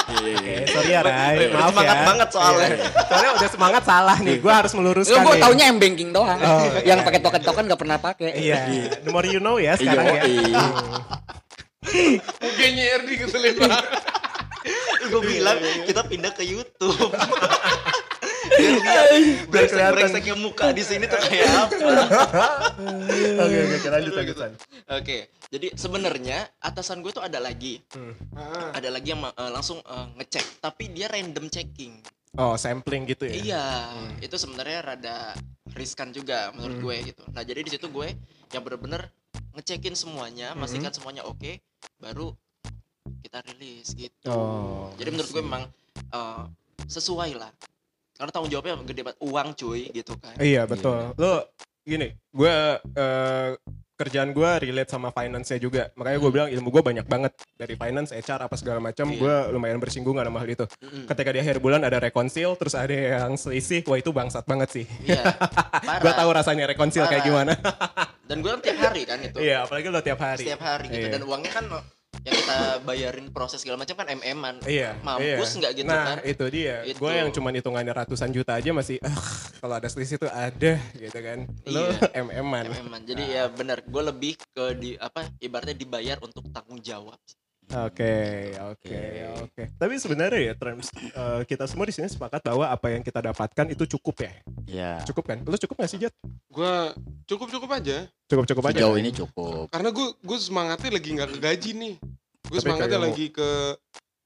[0.06, 0.54] Iya iya.
[0.54, 2.04] Eh, sorry ya Rai, maaf semangat ya.
[2.04, 2.68] banget soalnya.
[2.68, 2.86] Iya.
[3.02, 6.38] Soalnya udah semangat salah nih, gue harus Lu meluruskan gue taunya M-banking doang.
[6.38, 7.06] Oh, Yang iya.
[7.18, 8.30] Pakai token-token gak pernah pakai.
[8.34, 8.58] Iya,
[9.02, 10.22] the more you know ya sekarang ya.
[10.24, 10.64] Iya.
[12.42, 13.84] Mungkin RD keselin banget.
[15.06, 15.54] gue bilang
[15.86, 16.98] kita pindah ke YouTube.
[19.50, 19.94] Biar kelihatan.
[19.94, 21.76] brengseknya muka di sini tuh kayak apa.
[23.42, 24.36] Oke, oke, lanjut, lanjut.
[24.90, 25.18] Oke,
[25.50, 27.82] jadi sebenarnya atasan gue tuh ada lagi,
[28.34, 32.02] Ah, ada lagi yang eh, langsung eh, ngecek, tapi dia random checking.
[32.36, 33.32] Oh, sampling gitu ya?
[33.32, 33.64] Iya,
[34.20, 35.16] itu sebenarnya rada
[35.72, 36.84] riskan juga menurut Hmm.
[36.84, 37.22] gue gitu.
[37.32, 38.12] Nah jadi di situ gue
[38.52, 39.08] yang bener-bener
[39.56, 40.60] ngecekin semuanya, Hmm.
[40.60, 41.56] memastikan semuanya oke,
[41.96, 42.36] baru
[43.24, 44.28] kita rilis gitu.
[44.28, 45.64] Oh, Jadi menurut gue memang
[46.12, 46.44] eh,
[46.86, 47.50] sesuai lah.
[48.16, 50.36] Karena tanggung jawabnya gede banget uang cuy gitu kan.
[50.36, 51.16] Iya, betul.
[51.16, 51.48] Lo
[51.82, 53.50] gini, gue eh,
[53.96, 55.88] kerjaan gue relate sama finance-nya juga.
[55.96, 59.08] Makanya gue bilang ilmu gue banyak banget dari finance, HR apa segala macam.
[59.08, 59.18] Iya.
[59.18, 60.64] Gue lumayan bersinggungan sama hal itu.
[60.84, 61.04] Mm-mm.
[61.08, 64.86] Ketika di akhir bulan ada rekonsil, terus ada yang selisih, wah itu bangsat banget sih.
[65.08, 65.24] Iya.
[66.04, 67.56] Gue tahu rasanya rekonsil kayak gimana.
[68.26, 69.38] Dan gue kan tiap hari kan itu.
[69.38, 70.44] Iya, apalagi lo tiap hari.
[70.44, 71.06] Setiap hari gitu.
[71.08, 71.14] Iya.
[71.16, 71.64] Dan uangnya kan
[72.26, 74.58] yang kita bayarin proses segala macam kan MM-an.
[74.66, 75.58] Iya, Mampus iya.
[75.62, 76.16] nggak gitu nah, kan?
[76.26, 76.76] itu dia.
[76.82, 76.98] Itu.
[76.98, 79.14] Gue yang cuman hitungannya ratusan juta aja masih, ah,
[79.62, 81.46] kalau ada selisih tuh ada gitu kan.
[81.70, 82.26] Lo Iya.
[82.26, 82.64] MM-an.
[82.82, 83.02] MM-an.
[83.06, 87.14] Jadi ya benar, gue lebih ke di apa ibaratnya dibayar untuk tanggung jawab.
[87.66, 88.98] Oke, oke,
[89.42, 89.62] oke.
[89.74, 93.66] Tapi sebenarnya ya, terms eh, kita semua di sini sepakat bahwa apa yang kita dapatkan
[93.74, 94.32] itu cukup ya.
[94.70, 94.92] Iya.
[95.02, 95.42] Cukup kan?
[95.42, 96.14] Lo cukup gak sih Jet?
[96.46, 96.94] Gua
[97.26, 98.06] cukup-cukup aja.
[98.30, 98.78] Cukup-cukup aja.
[98.78, 99.02] Sejauh kan?
[99.02, 99.66] ini cukup.
[99.74, 101.94] Karena gue gue semangatnya lagi nggak ke gaji nih.
[102.46, 103.50] Gue semangatnya lagi ke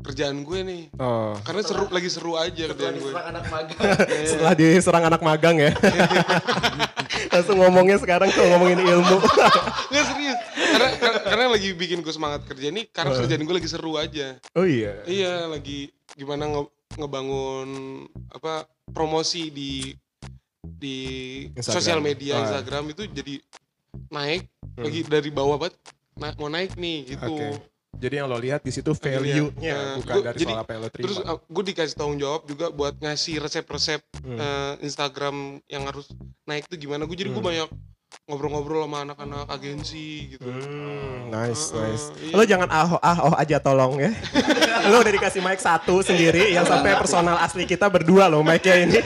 [0.00, 0.82] kerjaan gue nih.
[0.96, 1.36] Oh.
[1.40, 3.12] Karena seru lagi seru aja kerjaan gue.
[3.12, 3.78] anak magang.
[4.22, 5.70] Setelah diserang anak magang ya.
[7.32, 9.16] Langsung ngomongnya sekarang tuh ngomongin ilmu.
[9.90, 10.38] Nggak serius.
[10.52, 12.84] Karena karena, karena lagi bikin gue semangat kerja nih.
[12.88, 14.36] Karena kerjaan gue lagi seru aja.
[14.52, 15.02] oh iya.
[15.04, 17.68] Iya, lagi gimana nge- ngebangun
[18.30, 19.94] apa promosi di
[20.60, 20.98] di
[21.50, 21.76] Instagram.
[21.76, 22.42] sosial media Ah.
[22.42, 23.34] Instagram itu jadi
[24.08, 24.86] naik Hmm.
[24.86, 25.76] lagi dari bawah banget
[26.14, 27.30] na- mau naik nih gitu.
[27.32, 27.48] Oke.
[27.92, 30.80] Jadi yang lo lihat di situ value-nya Nah, bukan gua- dari jadi- soal apa yang
[30.80, 31.04] lo terima.
[31.04, 34.36] Terus gue dikasih tanggung jawab juga buat ngasih resep-resep Hmm.
[34.36, 36.06] eh, Instagram yang harus
[36.44, 37.02] naik tuh gimana.
[37.02, 37.50] Gue jadi gue Hmm.
[37.50, 37.68] banyak
[38.26, 40.42] ngobrol-ngobrol sama anak-anak agensi gitu.
[40.42, 42.04] Hmm, nice, Heeh, nice.
[42.20, 42.32] iya.
[42.32, 44.10] Lo jangan ah oh, ah oh aja tolong ya.
[44.90, 48.98] lo udah dikasih mic satu sendiri yang sampai personal asli kita berdua lo mic-nya ini.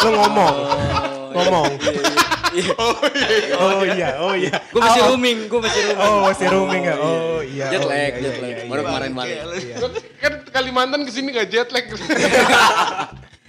[0.00, 0.54] lo ngomong,
[1.32, 1.70] ngomong.
[3.62, 4.54] Oh iya, oh iya.
[4.68, 6.04] Gue masih oh, rooming, gue masih rooming.
[6.04, 6.94] Oh, masih rooming ya.
[7.00, 7.66] Oh iya.
[7.72, 8.52] Jet oh, lag, iya, jet iya, lag.
[8.52, 8.88] iya, Baru iya.
[8.88, 9.38] kemarin balik.
[9.42, 9.76] Iya.
[10.20, 11.86] Kan Kalimantan ke sini gak jet lag.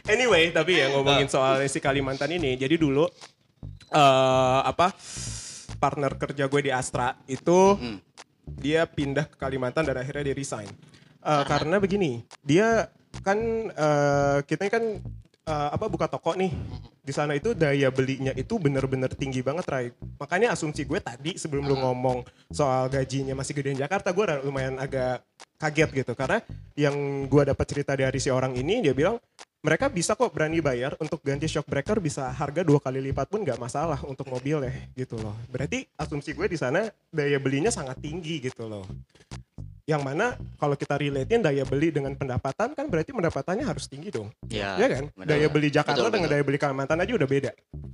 [0.04, 3.08] Anyway, tapi ya ngomongin soal si Kalimantan ini, jadi dulu
[3.94, 4.92] eh apa
[5.80, 8.04] partner kerja gue di Astra itu Hmm.
[8.44, 10.68] dia pindah ke Kalimantan dan akhirnya dia resign.
[11.24, 12.92] Eh, karena begini, dia
[13.24, 13.40] kan
[13.72, 15.00] eh, kita kan
[15.48, 16.52] eh, apa buka toko nih.
[17.04, 19.88] Di sana itu daya belinya itu bener-bener tinggi banget, Rai.
[20.16, 25.20] Makanya asumsi gue tadi sebelum lu ngomong soal gajinya masih gedein Jakarta, gue lumayan agak
[25.60, 26.14] kaget gitu.
[26.16, 26.40] Karena
[26.80, 29.20] yang gue dapat cerita dari si orang ini, dia bilang
[29.64, 33.48] mereka bisa kok berani bayar untuk ganti shock breaker bisa harga dua kali lipat pun
[33.48, 35.32] nggak masalah untuk mobil ya gitu loh.
[35.48, 38.84] Berarti asumsi gue di sana daya belinya sangat tinggi gitu loh.
[39.84, 44.32] Yang mana kalau kita relatein daya beli dengan pendapatan kan berarti pendapatannya harus tinggi dong.
[44.48, 44.80] Iya.
[44.80, 45.04] Ya kan?
[45.12, 45.28] benar.
[45.28, 46.36] Daya beli Jakarta Betul, dengan betul.
[46.40, 47.52] daya beli Kalimantan aja udah beda.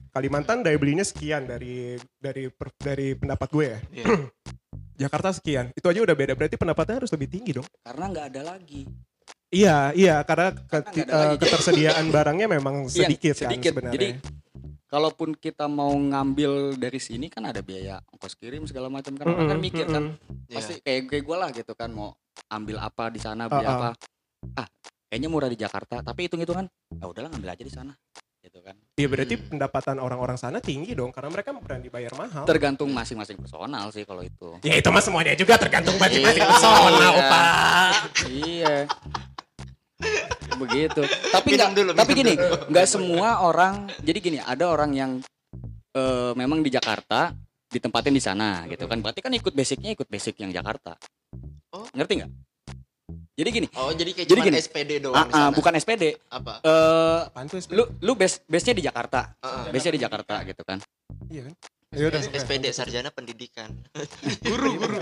[0.09, 3.79] Kalimantan daya belinya sekian dari dari per- dari pendapat gue ya.
[3.91, 4.05] Iya.
[5.01, 5.73] Jakarta sekian.
[5.73, 6.33] Itu aja udah beda.
[6.35, 7.65] Berarti pendapatannya harus lebih tinggi dong.
[7.81, 8.81] Karena nggak ada lagi.
[9.49, 11.41] Iya, iya karena ke- Karena eh, lagi.
[11.41, 13.71] ketersediaan barangnya memang Iya, sedikit, kan sedikit.
[13.73, 13.95] sebenarnya.
[13.97, 14.07] Jadi
[14.89, 19.45] kalaupun kita mau ngambil dari sini kan ada biaya ongkos kirim segala macam kan orang
[19.45, 20.49] kan Mm-mm, mikir kan mm-mm.
[20.49, 22.17] pasti kayak kayak gue lah gitu kan mau
[22.49, 23.77] ambil apa di sana beli Uh-uh.
[23.85, 23.89] apa
[24.57, 24.67] ah
[25.05, 27.93] kayaknya murah di Jakarta tapi hitung hitungan ah udahlah ngambil aja di sana
[28.39, 29.45] gitu kan Iya berarti Hmm.
[29.49, 32.43] pendapatan orang-orang sana tinggi dong karena mereka berani bayar mahal.
[32.43, 36.49] tergantung masing-masing personal sih kalau itu ya itu mah semuanya juga tergantung masing-masing Iya.
[36.49, 37.41] personal, Opa.
[38.25, 38.75] iya
[40.59, 41.01] begitu
[41.35, 42.33] tapi nggak dulu, tapi gini
[42.67, 45.11] nggak semua orang jadi gini ada orang yang
[45.95, 47.31] eh, memang di Jakarta
[47.69, 50.95] ditempatin di sana gitu kan berarti kan ikut basicnya ikut basic yang Jakarta
[51.69, 51.85] Oh.
[51.93, 52.31] ngerti nggak
[53.37, 55.53] jadi gini Oh jadi kayak Jadi cuma gini, SPD doang ah, sana.
[55.53, 56.53] bukan SPD apa?
[56.65, 57.21] eh
[57.61, 57.77] SPD?
[57.77, 59.63] lu lu base base nya di Jakarta Ah, ah.
[59.69, 60.81] base nya di Jakarta gitu kan
[61.29, 61.53] Iya kan?
[61.89, 62.21] Ya udah.
[62.21, 63.73] SPD sarjana pendidikan.
[64.45, 64.97] Guru, guru.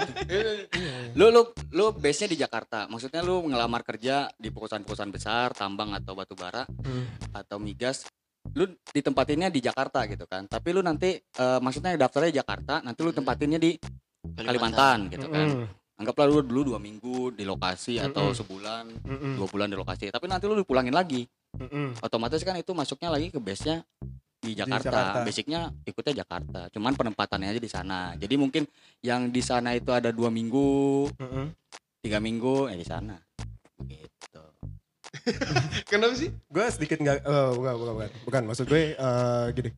[1.13, 5.91] lu lu lu base nya di Jakarta maksudnya lu ngelamar kerja di perusahaan-perusahaan besar tambang
[5.91, 7.03] atau batu bara Hmm.
[7.33, 8.07] atau migas
[8.53, 12.99] lu ditempatinnya di Jakarta gitu kan tapi lu nanti eh, maksudnya daftarnya di Jakarta nanti
[13.01, 13.75] lu tempatinnya di
[14.37, 15.97] Kalimantan gitu kan Mm-mm.
[15.97, 18.37] anggaplah lu dulu dua minggu di lokasi atau Mm-mm.
[18.37, 19.33] sebulan Mm-mm.
[19.35, 21.25] dua bulan di lokasi tapi nanti lu dipulangin lagi
[21.57, 21.99] Mm-mm.
[21.99, 23.77] otomatis kan itu masuknya lagi ke base nya
[24.47, 24.87] di Jakarta.
[24.87, 25.19] Jakarta.
[25.27, 28.63] basicnya ikutnya Jakarta cuman penempatannya aja di sana jadi mungkin
[29.03, 31.51] yang di sana itu ada dua minggu Mm-mm.
[31.99, 33.15] tiga minggu ya di sana
[33.83, 34.43] gitu
[35.89, 36.29] Kenapa sih?
[36.47, 38.41] Gue sedikit nggak, eh, bukan, bukan, bukan, bukan.
[38.47, 39.71] Maksud gue eh, gini.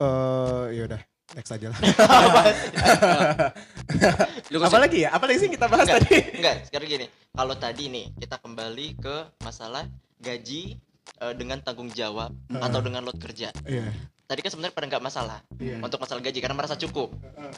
[0.00, 1.00] Eh, ya udah,
[1.36, 1.78] next aja lah.
[4.70, 5.10] Apalagi ya?
[5.12, 6.00] Apalagi sih kita bahas Enggak.
[6.06, 6.16] tadi?
[6.38, 7.06] Enggak, sekarang gini.
[7.10, 9.84] Kalau tadi nih kita kembali ke masalah
[10.18, 10.78] gaji
[11.20, 12.64] eh, dengan tanggung jawab Hmm.
[12.64, 13.52] atau dengan load kerja.
[13.62, 13.92] Iya.
[14.24, 15.82] Tadi kan sebenarnya pada nggak masalah Iya.
[15.82, 17.12] untuk masalah gaji karena merasa cukup.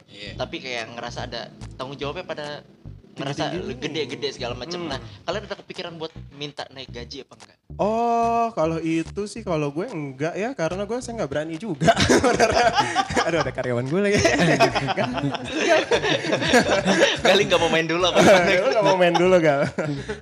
[0.09, 0.35] Iya.
[0.35, 1.47] Tapi kayak ngerasa ada
[1.77, 2.65] tanggung jawabnya pada
[3.13, 4.89] ngerasa gede-gede segala macam.
[4.89, 4.91] Hmm.
[4.97, 4.99] Nah,
[5.29, 7.59] kalian ada kepikiran buat minta naik gaji apa enggak?
[7.81, 11.93] Oh, kalau itu sih kalau gue enggak ya, karena gue saya nggak berani juga.
[13.29, 14.19] Aduh, ada karyawan gue lagi.
[17.25, 18.21] Kali nggak mau main dulu apa?
[18.45, 19.65] Gue nggak mau main dulu gal.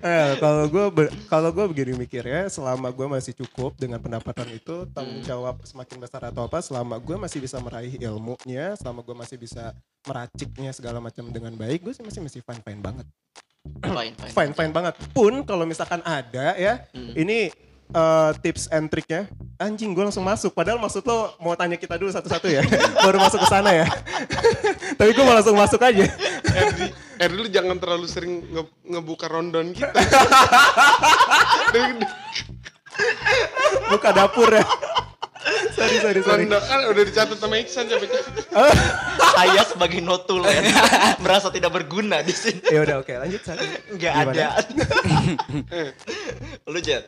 [0.03, 0.85] Eh, kalau gue
[1.27, 6.23] kalau gue begini mikirnya, selama gue masih cukup dengan pendapatan itu, tanggung jawab semakin besar
[6.31, 11.29] atau apa, selama gue masih bisa meraih ilmunya, selama gue masih bisa meraciknya segala macam
[11.29, 13.07] dengan baik, gue sih masih masih fine fine banget.
[13.79, 14.33] Fine, fine.
[14.33, 14.95] Fine fine banget.
[15.11, 17.13] Pun kalau misalkan ada ya, Hmm.
[17.15, 17.53] ini
[17.91, 19.27] eh, tips and triknya
[19.59, 22.63] anjing gue langsung masuk padahal maksud lo mau tanya kita dulu satu-satu ya
[23.05, 23.87] baru masuk ke sana ya
[24.99, 26.07] tapi gue mau langsung masuk aja
[26.47, 26.87] Erdi,
[27.19, 29.91] Erdi lu jangan terlalu sering nge- ngebuka rundown kita.
[33.91, 34.65] Buka dapur ya
[35.81, 38.09] sorry sorry sorry kan udah dicatat sama Iksan sampai
[39.31, 40.53] Saya sebagai notulen
[41.25, 42.61] merasa tidak berguna di sini.
[42.67, 43.65] ya udah oke lanjut Sari.
[43.91, 44.29] Nggak Gimana?
[44.29, 44.47] ada.
[46.67, 47.05] Lu Jet?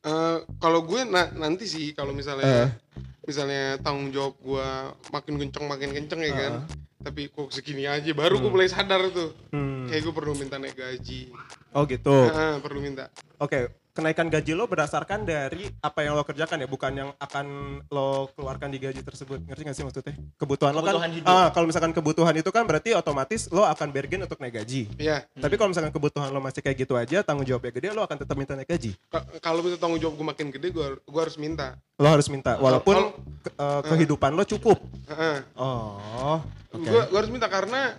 [0.00, 2.74] Eh, kalau gue na- nanti sih kalau misalnya
[3.22, 4.66] misalnya tanggung jawab gue
[5.10, 6.54] makin kenceng makin kenceng ya kan
[7.00, 9.86] tapi kok segini aja baru gue mulai sadar tuh Hmm.
[9.86, 11.30] kayak gue perlu minta naik gaji
[11.72, 16.56] oh gitu Ah, perlu minta oke kenaikan gaji lo berdasarkan dari apa yang lo kerjakan
[16.56, 17.46] ya, bukan yang akan
[17.86, 19.44] lo keluarkan di gaji tersebut.
[19.44, 20.16] Ngerti gak sih maksudnya?
[20.34, 21.28] Kebutuhan, lo kan, Kebutuhan hidup.
[21.28, 24.88] ah, kalau misalkan kebutuhan itu kan berarti otomatis lo akan bargain untuk naik gaji.
[24.96, 25.28] Iya.
[25.28, 28.34] Tapi kalau misalkan kebutuhan lo masih kayak gitu aja, tanggung jawabnya gede, lo akan tetap
[28.34, 28.96] minta naik gaji.
[29.06, 31.76] Ka- Kalau itu tanggung jawab gue makin gede, gue gue harus minta.
[31.96, 33.12] Lo harus minta, walaupun Kalau-
[33.44, 34.80] ke- eh, kehidupan lo cukup.
[35.06, 35.38] Heeh.
[35.54, 36.40] Oh,
[36.72, 36.80] oke.
[36.82, 37.92] Gue gue harus minta karena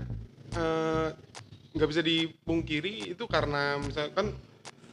[0.51, 1.07] eh,
[1.73, 4.33] nggak bisa dipungkiri itu karena misalkan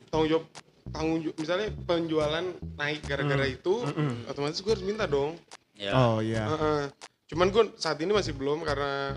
[0.08, 0.44] tanggung jawab
[0.88, 3.84] tanggung misalnya penjualan naik gara-gara itu
[4.24, 5.36] otomatis gue harus minta dong.
[5.74, 5.92] Ya.
[5.92, 6.44] Oh iya.
[6.46, 6.82] Heeh.
[7.26, 9.16] Cuman gue saat ini masih belum karena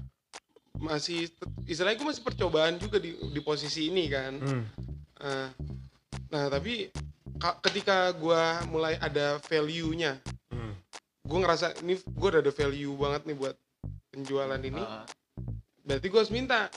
[0.75, 1.31] masih
[1.63, 4.33] istilahnya gue masih percobaan juga di di posisi ini kan.
[4.35, 4.63] Hmm.
[5.17, 5.47] Eh,
[6.27, 6.91] nah tapi
[7.35, 10.75] ka- ketika gue mulai ada value-nya, Hmm.
[11.21, 13.55] gue ngerasa ini gue udah ada value banget nih buat
[14.09, 14.79] penjualan ini.
[14.79, 15.07] Ah,
[15.83, 16.67] Berarti gue harus minta.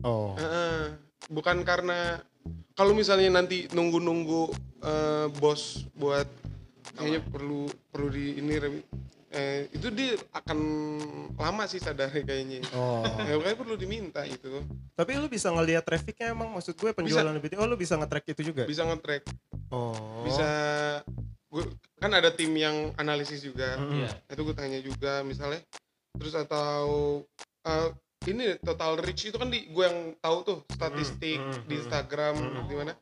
[0.00, 0.34] Oh.
[0.34, 1.06] Heeh.
[1.26, 2.22] bukan karena
[2.72, 4.42] kalau misalnya nanti nunggu-nunggu
[4.80, 6.26] eh, bos buat
[6.92, 8.86] kayaknya perlu perlu di ini remi-
[9.28, 10.58] eh, itu dia akan
[11.34, 12.64] lama sih sadarnya kayaknya.
[12.72, 13.04] Oh.
[13.26, 14.64] Ya, kayaknya perlu diminta itu.
[14.92, 17.60] Tapi lu bisa ngelihat trafficnya emang maksud gue penjualan lebih tinggi.
[17.60, 18.64] Oh lu bisa nge-track itu juga?
[18.64, 19.22] Bisa nge-track,
[19.68, 20.22] Oh.
[20.24, 20.48] bisa
[21.46, 21.62] gue
[21.96, 23.76] kan ada tim yang analisis juga.
[23.76, 24.04] Mm-mm.
[24.04, 24.10] Iya.
[24.30, 25.60] Itu gue tanya juga misalnya
[26.16, 27.20] terus atau
[27.60, 27.90] eh,
[28.24, 31.80] ini total reach itu kan di gue yang tahu tuh statistik Mm, mm, di mm,
[31.82, 32.64] Instagram mm.
[32.64, 32.92] di mana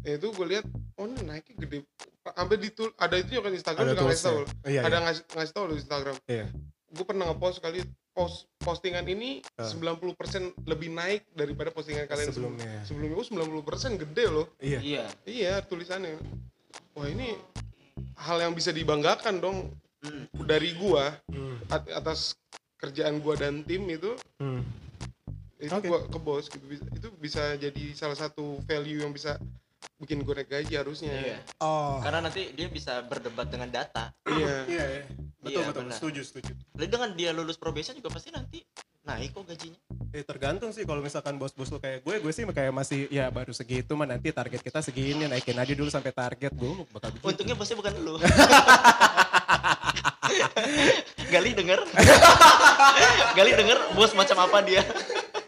[0.00, 1.78] Ya, itu gue lihat oh ini naiknya gede
[2.26, 4.64] sampai di tul- ada itu juga kan Instagram Ada juga ngasih tahu toolsnya.
[4.64, 5.00] Iya, ada iya.
[5.02, 6.46] ngasih ngasih tahu loh di Instagram Iya.
[6.90, 9.66] gue pernah ngepost kali post postingan ini Ah.
[9.66, 10.16] 90%
[10.62, 12.80] lebih naik daripada postingan kalian sebelum- Sebelumnya.
[12.84, 14.80] sebelumnya oh 90% gede loh Iya.
[14.80, 15.04] Iya.
[15.26, 16.16] iya tulisannya
[16.94, 17.36] wah ini
[18.18, 19.58] hal yang bisa dibanggakan dong
[20.38, 21.60] dari gua Hmm.
[21.66, 22.36] at- atas
[22.84, 24.60] kerjaan gua dan tim itu Hmm.
[25.56, 25.86] itu Oke.
[25.86, 29.40] gua ke bos gitu Bisa- itu bisa jadi salah satu value yang bisa
[29.94, 31.38] bikin gue naik gaji harusnya Iya.
[31.58, 32.00] Oh.
[32.00, 34.12] Karena nanti dia bisa berdebat dengan data.
[34.26, 35.02] iya Iya, iya.
[35.38, 35.80] Betul, Iya, betul.
[35.82, 35.94] benar.
[35.94, 36.52] Setuju, setuju.
[36.74, 38.64] Lalu dengan dia lulus probation juga pasti nanti
[39.02, 39.76] naik kok gajinya.
[40.10, 43.50] Eh, tergantung sih kalau misalkan bos-bos lu kayak gue, gue sih kayak masih ya baru
[43.50, 47.24] segitu mah nanti target kita segini naikin aja dulu sampai target gue bakal begitu.
[47.26, 48.14] Untungnya bosnya bukan lu.
[51.32, 51.80] Gali denger.
[53.38, 54.82] Gali denger bos macam apa dia.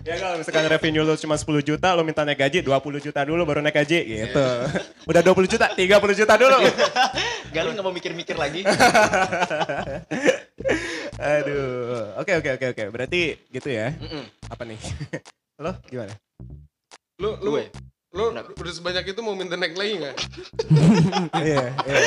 [0.07, 3.43] Ya kalau misalkan revenue lu cuma 10 juta, lu minta naik gaji 20 juta dulu
[3.43, 4.47] baru naik gaji gitu.
[5.11, 6.59] Udah 20 juta, 30 juta dulu.
[7.51, 8.63] Gali nggak mau mikir-mikir lagi.
[11.19, 12.15] Aduh.
[12.23, 12.85] Oke oke oke oke.
[12.95, 13.91] Berarti gitu ya.
[14.47, 14.79] Apa nih?
[15.59, 16.15] Lo gimana?
[17.17, 17.65] lu lu Gue.
[18.15, 18.51] Lu Kenapa?
[18.55, 20.17] udah sebanyak itu mau minta naik lagi nggak
[21.47, 21.99] Iya, iya.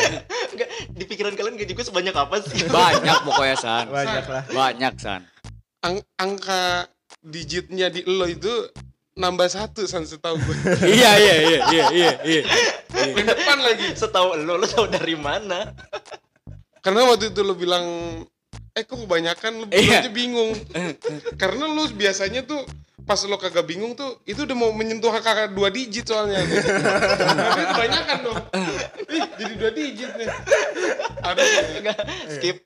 [0.50, 2.66] Nggak, di pikiran kalian gaji gue sebanyak apa sih?
[2.66, 3.86] Banyak pokoknya San.
[3.88, 4.44] Banyak lah.
[4.50, 5.22] Banyak San.
[5.86, 6.90] Ang- angka
[7.22, 8.50] digitnya di lo itu
[9.14, 10.56] nambah satu san setahu gue
[10.96, 12.42] iya iya iya iya iya iya.
[13.12, 15.76] di depan lagi Setahu lo, lo tahu dari mana?
[16.80, 17.84] karena waktu itu lo bilang
[18.80, 20.08] eh kok kebanyakan lo Iya.
[20.08, 20.56] aja bingung
[21.42, 22.64] karena lo biasanya tuh
[23.04, 26.40] pas lo kagak bingung tuh itu udah mau menyentuh angka dua digit soalnya
[27.50, 28.40] tapi kebanyakan dong
[29.10, 30.30] Ih, jadi dua digit nih
[31.80, 32.58] Nggak, skip.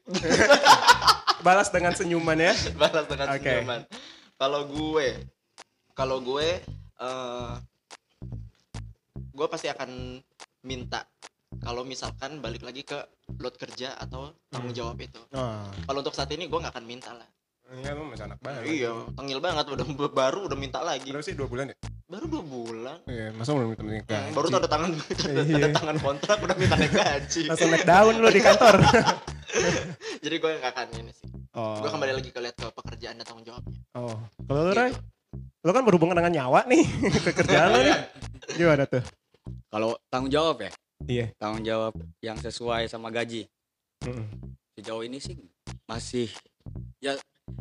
[1.46, 2.54] Balas dengan senyuman ya.
[2.74, 3.44] Balas dengan Oke.
[3.44, 3.82] senyuman.
[4.40, 5.08] Kalau gue,
[5.92, 6.48] kalau gue,
[6.96, 7.52] eh
[9.34, 10.22] gue pasti akan
[10.64, 11.04] minta
[11.62, 12.98] kalau misalkan balik lagi ke
[13.38, 15.20] load kerja atau tanggung jawab itu.
[15.36, 17.28] Oh, Kalau untuk saat ini gue nggak akan minta lah.
[17.74, 18.62] iya lu masih anak banget.
[18.70, 21.10] Iya, tengil banget udah baru udah minta lagi.
[21.10, 21.76] Berapa sih dua bulan ya?
[22.06, 22.98] Baru dua bulan.
[23.08, 24.32] Iya, masa belum minta naik gaji?
[24.36, 27.44] Baru tanda tangan tanda, tanda tangan kontrak udah minta naik gaji.
[27.50, 28.76] langsung naik daun lu di kantor.
[30.24, 31.28] Jadi gue nggak akan ini sih.
[31.54, 31.80] Oh.
[31.82, 33.80] Gue kembali lagi ke lihat ke pekerjaan dan tanggung jawabnya.
[33.96, 34.18] Oh.
[34.44, 34.92] Kalau lu Ray,
[35.64, 36.84] lu kan berhubungan dengan nyawa nih,
[37.32, 37.98] pekerjaan lu nih.
[38.54, 39.02] Gimana tuh?
[39.72, 40.72] Kalau tanggung jawab ya,
[41.06, 41.32] Iya.
[41.36, 43.48] tanggung jawab yang sesuai sama gaji.
[44.02, 44.26] Mm-mm.
[44.74, 45.36] Sejauh ini sih
[45.84, 46.28] masih
[46.98, 47.16] ya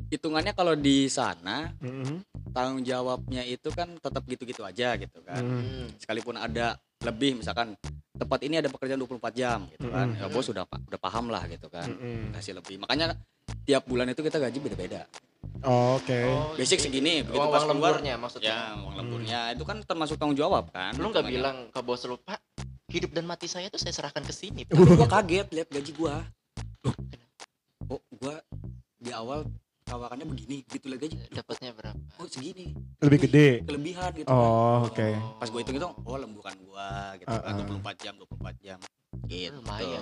[0.09, 2.23] hitungannya kalau di sana Mm-mm.
[2.51, 5.39] tanggung jawabnya itu kan tetap gitu-gitu aja gitu kan.
[5.39, 5.59] Mm.
[5.59, 5.87] Hmm.
[5.97, 7.75] Sekalipun ada lebih misalkan
[8.13, 10.07] tempat ini ada pekerjaan 24 jam gitu kan.
[10.09, 10.21] Mm-mm.
[10.21, 11.87] Ya bos udah pa- udah paham lah gitu kan.
[11.87, 12.31] Mm-mm.
[12.33, 12.79] Kasih lebih.
[12.79, 13.19] Makanya
[13.63, 15.07] tiap bulan itu kita gaji beda-beda.
[15.63, 16.19] Oh, Oke.
[16.25, 18.51] Oh, Basic jadi- segini, begitu Oh, pas uang keluar lemburnya maksudnya.
[18.51, 20.95] ya uang lemburnya itu kan termasuk tanggung jawab kan.
[20.95, 22.39] Lu nggak bilang ke bos lu, Pak,
[22.93, 24.69] hidup dan mati saya tuh saya serahkan ke sini.
[24.69, 26.17] Pak." Tapi gua kaget lihat gaji gua.
[26.85, 26.95] Loh,
[27.89, 28.37] oh gua
[29.01, 29.49] di awal
[29.83, 31.17] tawakannya begini, gitu lihat gaji.
[31.33, 31.99] Dapatnya berapa?
[32.21, 33.49] Oh segini, Lebih gede.
[33.67, 34.29] kelebihan gitu.
[34.29, 34.37] kan.
[34.37, 35.09] Oh, oke.
[35.43, 37.81] Pas gue hitung hitung, oh lemburan gua gitu kan, Uh-uh.
[37.83, 38.79] 24 jam, 24 jam.
[39.29, 39.53] Gitu.
[39.53, 40.01] Lumayan.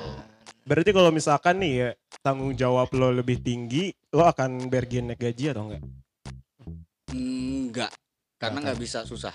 [0.69, 1.89] Berarti kalau misalkan nih ya
[2.21, 5.83] tanggung jawab lo lebih tinggi, lo akan bergen naik gaji atau enggak?
[7.11, 7.91] Enggak,
[8.39, 9.35] karena nggak bisa susah.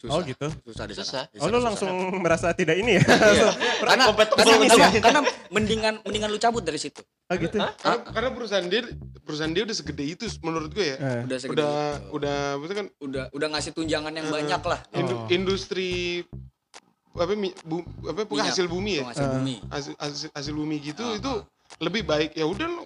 [0.00, 0.10] Susah.
[0.10, 0.46] Oh gitu.
[0.64, 1.04] Susah di sana.
[1.04, 1.22] Susah.
[1.26, 1.62] Di Oh lu susah.
[1.62, 3.02] langsung merasa tidak ini ya?
[3.04, 3.48] Iya.
[3.78, 4.88] karena karena, ya.
[4.98, 7.04] karena mendingan mendingan lu cabut dari situ.
[7.26, 7.60] Oh gitu.
[7.60, 8.80] karena, karena perusahaan dia
[9.20, 11.20] perusahaan dia udah segede itu menurut gue ya Eh.
[11.22, 12.08] Udah segede udah itu.
[12.12, 14.80] udah maksudnya kan udah udah ngasih tunjangan yang banyak lah.
[14.92, 15.28] indu- Oh.
[15.28, 15.90] industri
[17.12, 18.54] apa mi- bu, apa bukan Minyak.
[18.54, 19.54] hasil bumi ya Hasil bumi.
[19.66, 21.32] hasil, hasil, hasil bumi gitu Ah, itu
[21.78, 22.82] lebih baik ya udah lu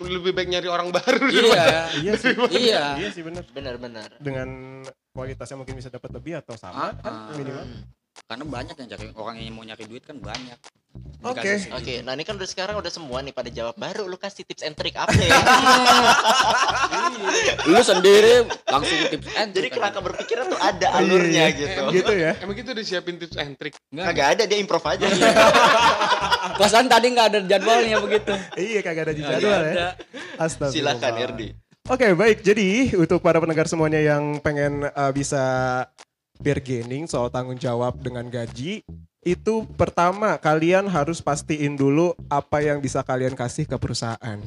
[0.00, 1.90] lebih baik nyari orang baru Iya.
[1.96, 2.32] Iya sih.
[2.52, 2.82] Iya.
[2.96, 3.42] Iya sih bener.
[3.48, 4.14] Benar-benar.
[4.18, 4.82] Dengan
[5.18, 7.34] kualitasnya mungkin bisa dapat lebih atau sama Ah, kan ah.
[7.34, 7.66] minimal.
[8.20, 10.58] Karena banyak yang cari orang yang mau nyari duit kan banyak.
[11.20, 11.38] Oke.
[11.40, 12.00] Dikasih Oke, sedikit.
[12.02, 14.74] nah ini kan udah sekarang udah semua nih pada jawab baru lu kasih tips and
[14.74, 15.30] trick apa ya?
[17.64, 20.06] Lu sendiri langsung tips and Jadi trick kerangka aja.
[20.06, 21.80] berpikirnya tuh ada alurnya Iya, gitu.
[21.92, 22.32] Gitu ya.
[22.38, 24.06] emang kita udah siapin tips and trick Enggak.
[24.08, 25.06] Kagak ada dia improv aja.
[26.54, 28.32] Perasaan tadi nggak ada jadwalnya begitu.
[28.54, 29.88] Iya kagak ada jadwal ya.
[30.36, 30.94] Astagfirullah.
[30.94, 31.48] Silakan Erdi.
[31.88, 32.44] Oke baik.
[32.44, 35.40] Jadi untuk para pendengar semuanya yang pengen uh, bisa
[36.36, 38.84] bargaining soal tanggung jawab dengan gaji
[39.24, 44.38] itu pertama kalian harus pastiin dulu apa yang bisa kalian kasih ke perusahaan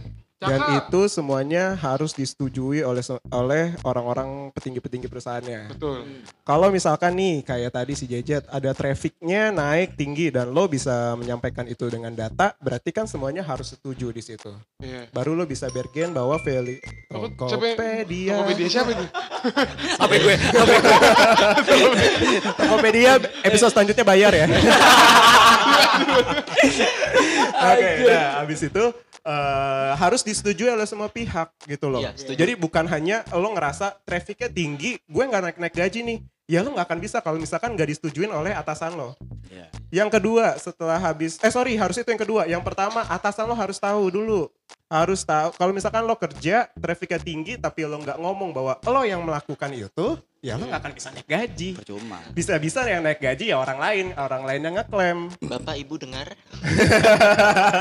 [0.42, 0.90] dan Cakep.
[0.90, 5.78] itu semuanya harus disetujui oleh oleh orang-orang petinggi-petinggi perusahaannya.
[5.78, 6.02] betul
[6.42, 11.70] Kalau misalkan nih kayak tadi si Jejet ada trafficnya naik tinggi dan lo bisa menyampaikan
[11.70, 14.50] itu dengan data, berarti kan semuanya harus setuju di situ.
[14.82, 16.82] iya Baru lo bisa bargain bahwa value
[17.38, 18.42] Tokopedia.
[18.42, 19.06] Tokopedia siapa itu
[20.04, 20.36] Apa gue?
[22.58, 23.12] Tokopedia
[23.46, 24.50] episode selanjutnya bayar ya.
[27.62, 28.84] Oke, nah abis itu
[29.26, 32.02] eh, harus disetujui oleh semua pihak gitu loh.
[32.02, 32.38] Iya, setuju.
[32.38, 36.20] Jadi bukan hanya lo ngerasa trafficnya tinggi, gue nggak naik-naik gaji nih.
[36.52, 39.16] Ya lo nggak akan bisa kalau misalkan nggak disetujuin oleh atasan lo.
[39.48, 39.72] Iya.
[39.92, 42.44] Yang kedua setelah habis, eh sorry harus itu yang kedua.
[42.48, 44.52] Yang pertama atasan lo harus tahu dulu.
[44.92, 49.24] Harus tahu kalau misalkan lo kerja trafficnya tinggi tapi lo nggak ngomong bahwa lo yang
[49.24, 51.70] melakukan itu, ya lo nggak akan bisa naik gaji.
[51.78, 52.18] Percuma.
[52.34, 55.20] Bisa-bisa yang naik gaji ya orang lain, orang lain yang ngeklaim.
[55.46, 56.34] Bapak Ibu dengar?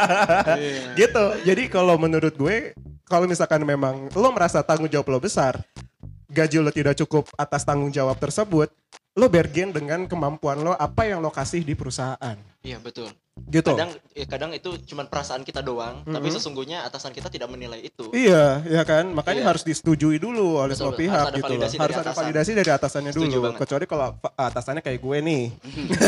[1.01, 1.25] gitu.
[1.49, 2.77] Jadi kalau menurut gue,
[3.09, 5.57] kalau misalkan memang lo merasa tanggung jawab lo besar,
[6.29, 8.69] gaji lo tidak cukup atas tanggung jawab tersebut,
[9.17, 12.37] lo bargain dengan kemampuan lo apa yang lo kasih di perusahaan.
[12.61, 13.09] Iya betul.
[13.47, 13.67] Gitu.
[13.67, 18.11] Kadang ya kadang itu cuma perasaan kita doang, tapi sesungguhnya atasan kita tidak menilai itu.
[18.11, 19.09] Iya, ya kan?
[19.11, 19.49] Makanya Iya.
[19.49, 21.51] harus disetujui dulu oleh semua pihak Harus ada gitu loh.
[21.51, 22.21] validasi dari Harus ada atasan.
[22.21, 23.45] validasi dari atasannya Setuju dulu.
[23.49, 23.59] banget.
[23.63, 25.43] Kecuali kalau atasannya kayak gue nih.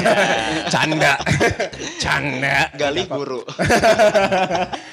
[0.74, 1.12] Canda.
[2.02, 2.58] Canda.
[2.74, 3.40] Galih guru.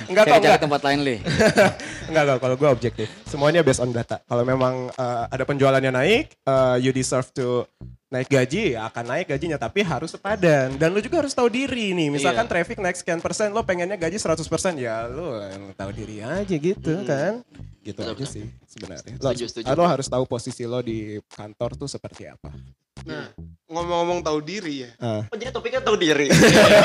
[0.09, 0.59] Enggak kok, enggak.
[0.59, 1.15] tempat lain, Li.
[2.09, 2.37] Enggak, enggak.
[2.39, 3.07] Kalau gue objektif.
[3.25, 4.17] Semuanya based on data.
[4.23, 7.69] Kalau memang uh, ada penjualannya naik, uh, you deserve to
[8.09, 9.55] naik gaji, ya akan naik gajinya.
[9.55, 10.73] Tapi harus sepadan.
[10.75, 12.09] Dan lu juga harus tahu diri nih.
[12.09, 12.51] Misalkan Iya.
[12.51, 14.75] traffic naik sekian persen, lo pengennya gaji 100%.
[14.75, 17.45] Ya lu yang tahu diri aja gitu kan.
[17.79, 18.27] Gitu Betul, aja betul.
[18.27, 19.13] sih sebenarnya.
[19.15, 19.69] Lo, Setuju, harus- setuju.
[19.71, 22.49] lo harus tahu posisi lo di kantor tuh seperti apa.
[22.99, 23.31] nah
[23.65, 25.23] ngomong-ngomong tahu diri ya Ah.
[25.23, 26.27] Oh, jadi topiknya tahu diri.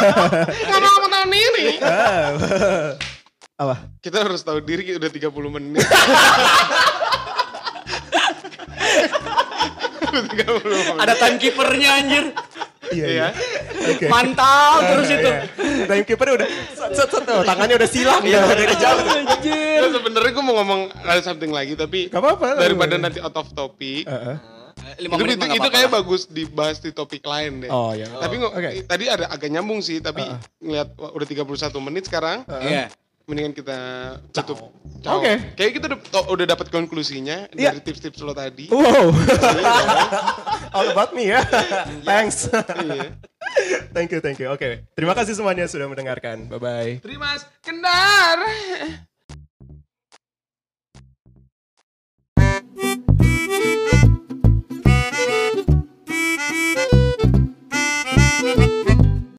[0.70, 2.94] ngomong-ngomong tahu diri Ah,
[3.58, 3.90] apa?
[3.98, 5.82] kita harus tahu diri udah 30 menit
[8.14, 10.03] Udah 30 menit.
[11.02, 12.24] Ada timekeepernya anjir.
[12.86, 13.28] Iya, Iya.
[13.86, 14.06] Oke.
[14.06, 15.28] Mantap terus Iya, itu.
[15.28, 15.42] iya.
[15.84, 19.00] Timekeeper udah set set set tuh, tangannya udah silang ya dari jauh.
[19.00, 19.78] Anjir.
[19.80, 22.56] Nah, sebenarnya gue mau ngomong ada something lagi tapi Gak apa-apa.
[22.56, 24.36] daripada nanti out of topic Heeh.
[24.96, 28.04] Lima itu, menit itu, itu kayak bagus dibahas di topik lain deh Oh ya.
[28.12, 28.84] tapi ngo- Oke.
[28.84, 30.22] tadi ada agak nyambung sih tapi
[30.58, 31.46] ngeliat wah, udah 31
[31.80, 32.90] menit sekarang Iya
[33.24, 33.78] mendingan kita
[34.32, 34.68] tutup.
[34.68, 35.20] Oke.
[35.20, 35.36] Okay.
[35.56, 37.72] Kayak kita udah, oh, udah dapat konklusinya yeah.
[37.72, 37.84] dari iya.
[37.84, 38.68] tips-tips lo tadi.
[38.68, 39.12] Wow.
[39.12, 39.74] Iya.
[40.76, 41.40] All about me ya.
[42.08, 42.48] Thanks.
[42.52, 43.16] Iya.
[43.94, 44.50] Thank you, thank you.
[44.50, 44.72] Oke, okay.
[44.98, 46.50] terima kasih semuanya sudah mendengarkan.
[46.50, 47.00] Bye-bye.
[47.00, 47.46] Terima kasih.
[47.62, 48.38] Kendar.
[52.34, 54.20] Thank you.